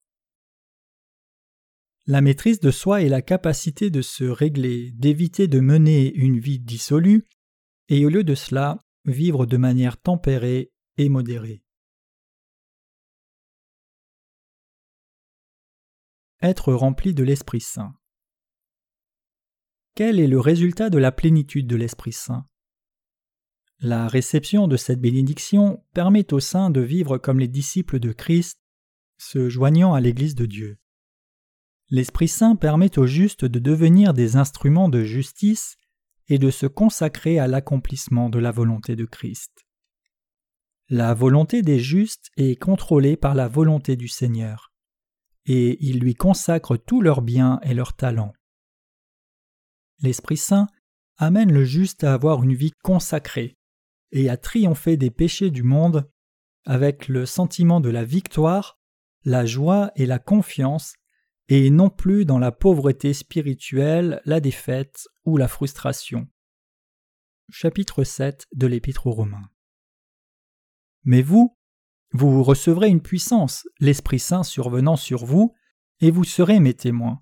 La 2.07 2.20
maîtrise 2.20 2.61
de 2.61 2.70
soi 2.70 3.03
est 3.03 3.09
la 3.09 3.22
capacité 3.22 3.88
de 3.88 4.03
se 4.03 4.24
régler, 4.24 4.90
d'éviter 4.92 5.46
de 5.46 5.61
mener 5.61 6.12
une 6.14 6.40
vie 6.40 6.59
dissolue, 6.59 7.29
et 7.88 8.05
au 8.05 8.09
lieu 8.09 8.24
de 8.24 8.35
cela, 8.35 8.79
vivre 9.05 9.46
de 9.46 9.57
manière 9.57 9.96
tempérée 9.96 10.72
et 10.98 11.09
modérée. 11.09 11.62
Être 16.42 16.72
rempli 16.72 17.12
de 17.12 17.22
l'Esprit 17.22 17.61
Saint. 17.61 17.92
Quel 19.94 20.18
est 20.18 20.26
le 20.26 20.40
résultat 20.40 20.88
de 20.88 20.96
la 20.96 21.12
plénitude 21.12 21.66
de 21.66 21.76
l'Esprit 21.76 22.14
Saint? 22.14 22.46
La 23.79 24.09
réception 24.09 24.66
de 24.66 24.79
cette 24.79 25.03
bénédiction 25.03 25.85
permet 25.92 26.33
aux 26.33 26.40
saints 26.40 26.70
de 26.70 26.81
vivre 26.81 27.18
comme 27.18 27.38
les 27.38 27.48
disciples 27.48 27.98
de 27.98 28.12
Christ, 28.12 28.59
se 29.18 29.50
joignant 29.50 29.92
à 29.92 30.00
l'Église 30.00 30.35
de 30.35 30.46
Dieu. 30.46 30.79
L'Esprit 31.90 32.29
Saint 32.29 32.57
permet 32.57 32.98
aux 32.98 33.07
justes 33.07 33.44
de 33.44 33.59
devenir 33.59 34.14
des 34.14 34.37
instruments 34.37 34.88
de 34.88 35.05
justice 35.05 35.76
et 36.29 36.38
de 36.38 36.50
se 36.50 36.64
consacrer 36.64 37.38
à 37.38 37.48
l'accomplissement 37.48 38.31
de 38.31 38.38
la 38.38 38.50
volonté 38.50 38.96
de 38.96 39.05
Christ. 39.05 39.66
La 40.88 41.12
volonté 41.12 41.61
des 41.61 41.81
justes 41.81 42.31
est 42.38 42.57
contrôlée 42.57 43.18
par 43.18 43.35
la 43.35 43.46
volonté 43.46 43.96
du 43.96 44.09
Seigneur, 44.09 44.69
et 45.46 45.85
ils 45.85 46.00
lui 46.00 46.14
consacrent 46.14 46.76
tous 46.76 47.00
leurs 47.00 47.22
biens 47.22 47.61
et 47.62 47.74
leurs 47.74 47.94
talents. 47.94 48.33
L'Esprit 50.03 50.37
Saint 50.37 50.66
amène 51.16 51.53
le 51.53 51.64
juste 51.64 52.05
à 52.05 52.14
avoir 52.14 52.42
une 52.42 52.55
vie 52.55 52.72
consacrée 52.83 53.59
et 54.12 54.29
à 54.29 54.37
triompher 54.37 54.96
des 54.96 55.11
péchés 55.11 55.50
du 55.50 55.62
monde 55.62 56.11
avec 56.64 57.09
le 57.09 57.26
sentiment 57.26 57.81
de 57.81 57.90
la 57.90 58.05
victoire, 58.05 58.79
la 59.24 59.44
joie 59.46 59.92
et 59.96 60.07
la 60.07 60.18
confiance, 60.18 60.94
et 61.48 61.70
non 61.70 61.90
plus 61.90 62.24
dans 62.24 62.38
la 62.38 62.53
pauvreté 62.53 63.12
spirituelle, 63.12 64.22
la 64.24 64.40
défaite 64.40 65.09
ou 65.24 65.37
la 65.37 65.48
frustration. 65.48 66.29
Chapitre 67.50 68.05
7 68.05 68.46
de 68.55 68.66
l'Épître 68.66 69.07
aux 69.07 69.12
Romains. 69.12 69.50
Mais 71.05 71.22
vous, 71.22 71.59
vous 72.12 72.42
recevrez 72.42 72.88
une 72.88 73.03
puissance, 73.03 73.68
l'Esprit 73.79 74.18
Saint 74.18 74.42
survenant 74.42 74.96
sur 74.96 75.25
vous, 75.25 75.55
et 76.01 76.11
vous 76.11 76.25
serez 76.25 76.61
mes 76.61 76.75
témoins. 76.75 77.20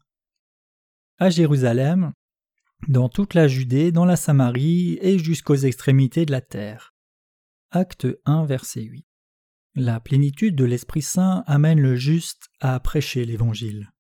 À 1.19 1.31
Jérusalem, 1.31 2.13
dans 2.87 3.09
toute 3.09 3.35
la 3.35 3.49
Judée, 3.49 3.93
dans 3.93 4.05
la 4.05 4.17
Samarie 4.17 4.99
et 5.03 5.19
jusqu'aux 5.19 5.57
extrémités 5.57 6.25
de 6.25 6.31
la 6.31 6.41
terre. 6.41 6.95
Acte 7.71 8.07
1, 8.25 8.47
verset 8.47 8.83
8. 8.83 9.05
La 9.75 10.01
plénitude 10.01 10.57
de 10.57 10.65
l'Esprit 10.65 11.03
Saint 11.03 11.43
amène 11.47 11.81
le 11.81 11.97
juste 11.97 12.49
à 12.61 12.79
prêcher 12.81 13.25
l'Évangile. 13.25 13.91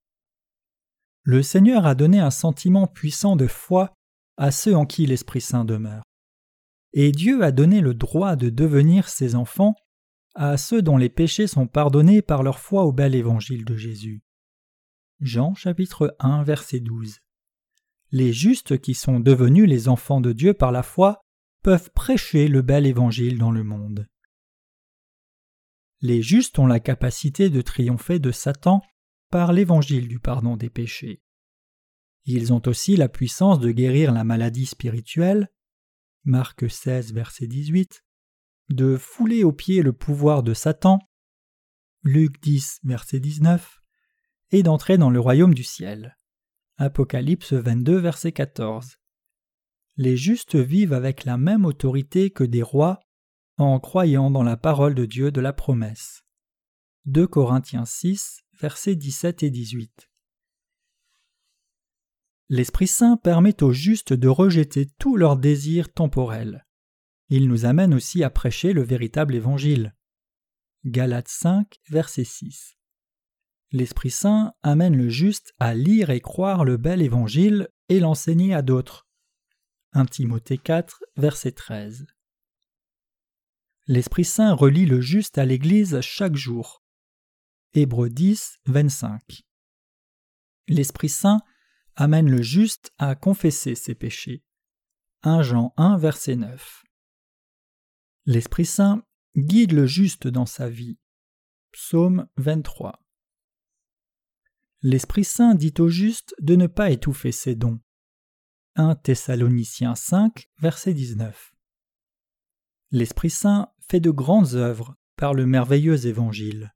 Le 1.22 1.42
Seigneur 1.42 1.87
a 1.87 1.94
donné 1.94 2.20
un 2.20 2.31
sentiment 2.31 2.87
puissant 2.87 3.37
de 3.37 3.46
foi 3.46 3.92
à 4.37 4.51
ceux 4.51 4.74
en 4.74 4.87
qui 4.87 5.07
l'Esprit 5.07 5.40
Saint 5.40 5.64
demeure. 5.64 6.03
Et 6.94 7.12
Dieu 7.12 7.42
a 7.42 7.53
donné 7.53 7.81
le 7.81 7.94
droit 7.94 8.37
de 8.37 8.48
devenir 8.48 9.09
ses 9.09 9.35
enfants 9.35 9.74
à 10.38 10.57
ceux 10.57 10.83
dont 10.83 10.96
les 10.96 11.09
péchés 11.11 11.46
sont 11.46 11.66
pardonnés 11.66 12.22
par 12.22 12.42
leur 12.42 12.59
foi 12.59 12.85
au 12.85 12.92
bel 12.92 13.14
évangile 13.14 13.64
de 13.64 13.77
Jésus. 13.77 14.22
Jean 15.20 15.55
chapitre 15.55 16.16
1 16.20 16.42
verset 16.44 16.81
12 16.81 17.20
les 18.11 18.33
justes 18.33 18.79
qui 18.81 18.94
sont 18.94 19.20
devenus 19.20 19.68
les 19.68 19.88
enfants 19.88 20.20
de 20.20 20.33
Dieu 20.33 20.55
par 20.55 20.72
la 20.72 20.83
foi 20.83 21.20
peuvent 21.62 21.90
prêcher 21.90 22.48
le 22.48 22.62
bel 22.62 22.87
évangile 22.87 23.38
dans 23.38 23.51
le 23.51 23.64
monde. 23.64 24.09
Les 26.01 26.22
justes 26.22 26.59
ont 26.59 26.66
la 26.66 26.81
capacité 26.81 27.51
de 27.51 27.61
triompher 27.61 28.18
de 28.18 28.31
Satan 28.31 28.83
par 29.31 29.53
l'évangile 29.53 30.09
du 30.09 30.20
pardon 30.20 30.57
des 30.57 30.70
péchés. 30.70 31.20
Ils 32.24 32.53
ont 32.53 32.62
aussi 32.66 32.96
la 32.96 33.09
puissance 33.09 33.59
de 33.59 33.70
guérir 33.72 34.12
la 34.12 34.24
maladie 34.24 34.66
spirituelle, 34.66 35.48
Marc 36.24 36.70
16, 36.70 37.12
verset 37.12 37.46
18, 37.46 38.05
de 38.68 38.96
fouler 38.96 39.44
aux 39.44 39.52
pieds 39.52 39.83
le 39.83 39.92
pouvoir 39.92 40.42
de 40.42 40.54
Satan 40.54 40.98
Luc 42.02 42.40
10, 42.40 42.81
verset 42.85 43.18
19, 43.18 43.83
et 44.52 44.62
d'entrer 44.62 44.98
dans 44.98 45.11
le 45.11 45.20
royaume 45.20 45.52
du 45.52 45.64
ciel. 45.64 46.16
Apocalypse 46.76 47.52
22, 47.52 47.96
verset 47.98 48.33
14. 48.33 48.98
Les 49.96 50.16
justes 50.16 50.54
vivent 50.54 50.92
avec 50.92 51.24
la 51.24 51.37
même 51.37 51.64
autorité 51.64 52.31
que 52.31 52.44
des 52.44 52.62
rois 52.62 53.00
en 53.57 53.81
croyant 53.81 54.31
dans 54.31 54.44
la 54.44 54.57
parole 54.57 54.94
de 54.94 55.04
Dieu 55.04 55.33
de 55.33 55.40
la 55.40 55.52
promesse. 55.52 56.22
2 57.07 57.26
Corinthiens 57.26 57.85
6, 57.85 58.44
versets 58.61 58.94
17 58.94 59.42
et 59.42 59.50
18. 59.50 60.09
L'Esprit 62.48 62.87
Saint 62.87 63.16
permet 63.16 63.62
aux 63.62 63.72
justes 63.72 64.12
de 64.12 64.28
rejeter 64.28 64.87
tous 64.98 65.16
leurs 65.16 65.37
désirs 65.37 65.92
temporels. 65.92 66.64
Il 67.31 67.49
nous 67.49 67.67
amène 67.67 67.93
aussi 67.93 68.23
à 68.25 68.31
prêcher 68.31 68.73
le 68.73 68.83
véritable 68.83 69.35
évangile. 69.35 69.95
Galates 70.85 71.29
5, 71.29 71.79
verset 71.91 72.25
6. 72.25 72.79
L'Esprit 73.71 74.11
Saint 74.11 74.55
amène 74.62 74.97
le 74.97 75.11
juste 75.11 75.53
à 75.59 75.75
lire 75.75 76.09
et 76.09 76.21
croire 76.21 76.64
le 76.64 76.79
bel 76.79 77.03
évangile 77.03 77.69
et 77.91 78.01
l'enseigner 78.01 78.55
à 78.55 78.62
d'autres. 78.62 79.07
1 79.93 80.07
Timothée 80.07 80.57
4, 80.57 81.05
verset 81.17 81.53
13. 81.53 82.07
L'Esprit 83.87 84.25
Saint 84.25 84.55
relie 84.55 84.87
le 84.87 85.03
juste 85.03 85.37
à 85.37 85.45
l'Église 85.45 86.01
chaque 86.01 86.37
jour. 86.37 86.83
Hébreux 87.75 88.09
10, 88.09 88.61
25. 88.67 89.43
L'Esprit 90.69 91.09
Saint 91.11 91.41
amène 91.95 92.31
le 92.31 92.41
juste 92.41 92.93
à 92.97 93.14
confesser 93.14 93.75
ses 93.75 93.95
péchés. 93.95 94.43
1 95.23 95.43
Jean 95.43 95.75
1, 95.77 95.99
verset 95.99 96.37
9. 96.37 96.85
L'Esprit 98.31 98.67
Saint 98.67 99.03
guide 99.38 99.73
le 99.73 99.87
juste 99.87 100.29
dans 100.29 100.45
sa 100.45 100.69
vie. 100.69 100.99
Psaume 101.73 102.29
23. 102.37 103.03
L'Esprit 104.83 105.25
Saint 105.25 105.55
dit 105.55 105.73
au 105.79 105.88
juste 105.88 106.35
de 106.38 106.55
ne 106.55 106.67
pas 106.67 106.91
étouffer 106.91 107.33
ses 107.33 107.55
dons. 107.55 107.81
1 108.75 108.97
Thessaloniciens 108.97 109.95
5, 109.95 110.51
verset 110.59 110.93
19. 110.93 111.55
L'Esprit 112.91 113.31
Saint 113.31 113.73
fait 113.88 114.01
de 114.01 114.11
grandes 114.11 114.57
œuvres 114.57 114.95
par 115.17 115.33
le 115.33 115.47
merveilleux 115.47 116.05
évangile. 116.05 116.75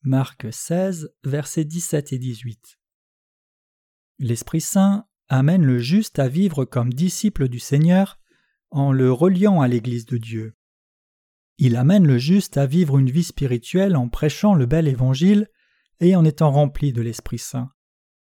Marc 0.00 0.50
16, 0.50 1.14
versets 1.24 1.66
17 1.66 2.14
et 2.14 2.18
18. 2.18 2.80
L'Esprit 4.18 4.62
Saint 4.62 5.06
amène 5.28 5.66
le 5.66 5.78
juste 5.78 6.18
à 6.18 6.28
vivre 6.28 6.64
comme 6.64 6.90
disciple 6.90 7.50
du 7.50 7.58
Seigneur 7.58 8.18
en 8.70 8.92
le 8.92 9.12
reliant 9.12 9.60
à 9.60 9.68
l'Église 9.68 10.06
de 10.06 10.16
Dieu. 10.16 10.56
Il 11.62 11.76
amène 11.76 12.06
le 12.06 12.16
juste 12.16 12.56
à 12.56 12.64
vivre 12.64 12.96
une 12.96 13.10
vie 13.10 13.22
spirituelle 13.22 13.94
en 13.94 14.08
prêchant 14.08 14.54
le 14.54 14.64
bel 14.64 14.88
évangile 14.88 15.46
et 16.00 16.16
en 16.16 16.24
étant 16.24 16.50
rempli 16.50 16.94
de 16.94 17.02
l'Esprit 17.02 17.36
Saint. 17.36 17.68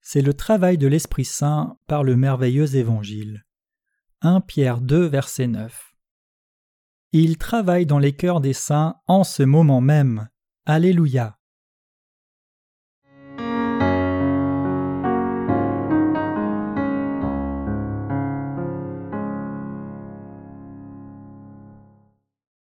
C'est 0.00 0.22
le 0.22 0.34
travail 0.34 0.78
de 0.78 0.86
l'Esprit 0.86 1.24
Saint 1.24 1.76
par 1.88 2.04
le 2.04 2.14
merveilleux 2.14 2.76
évangile. 2.76 3.44
1 4.20 4.40
Pierre 4.40 4.80
2 4.80 5.06
verset 5.06 5.48
9. 5.48 5.96
Il 7.10 7.36
travaille 7.36 7.86
dans 7.86 7.98
les 7.98 8.12
cœurs 8.12 8.40
des 8.40 8.52
saints 8.52 8.94
en 9.08 9.24
ce 9.24 9.42
moment 9.42 9.80
même. 9.80 10.28
Alléluia. 10.64 11.36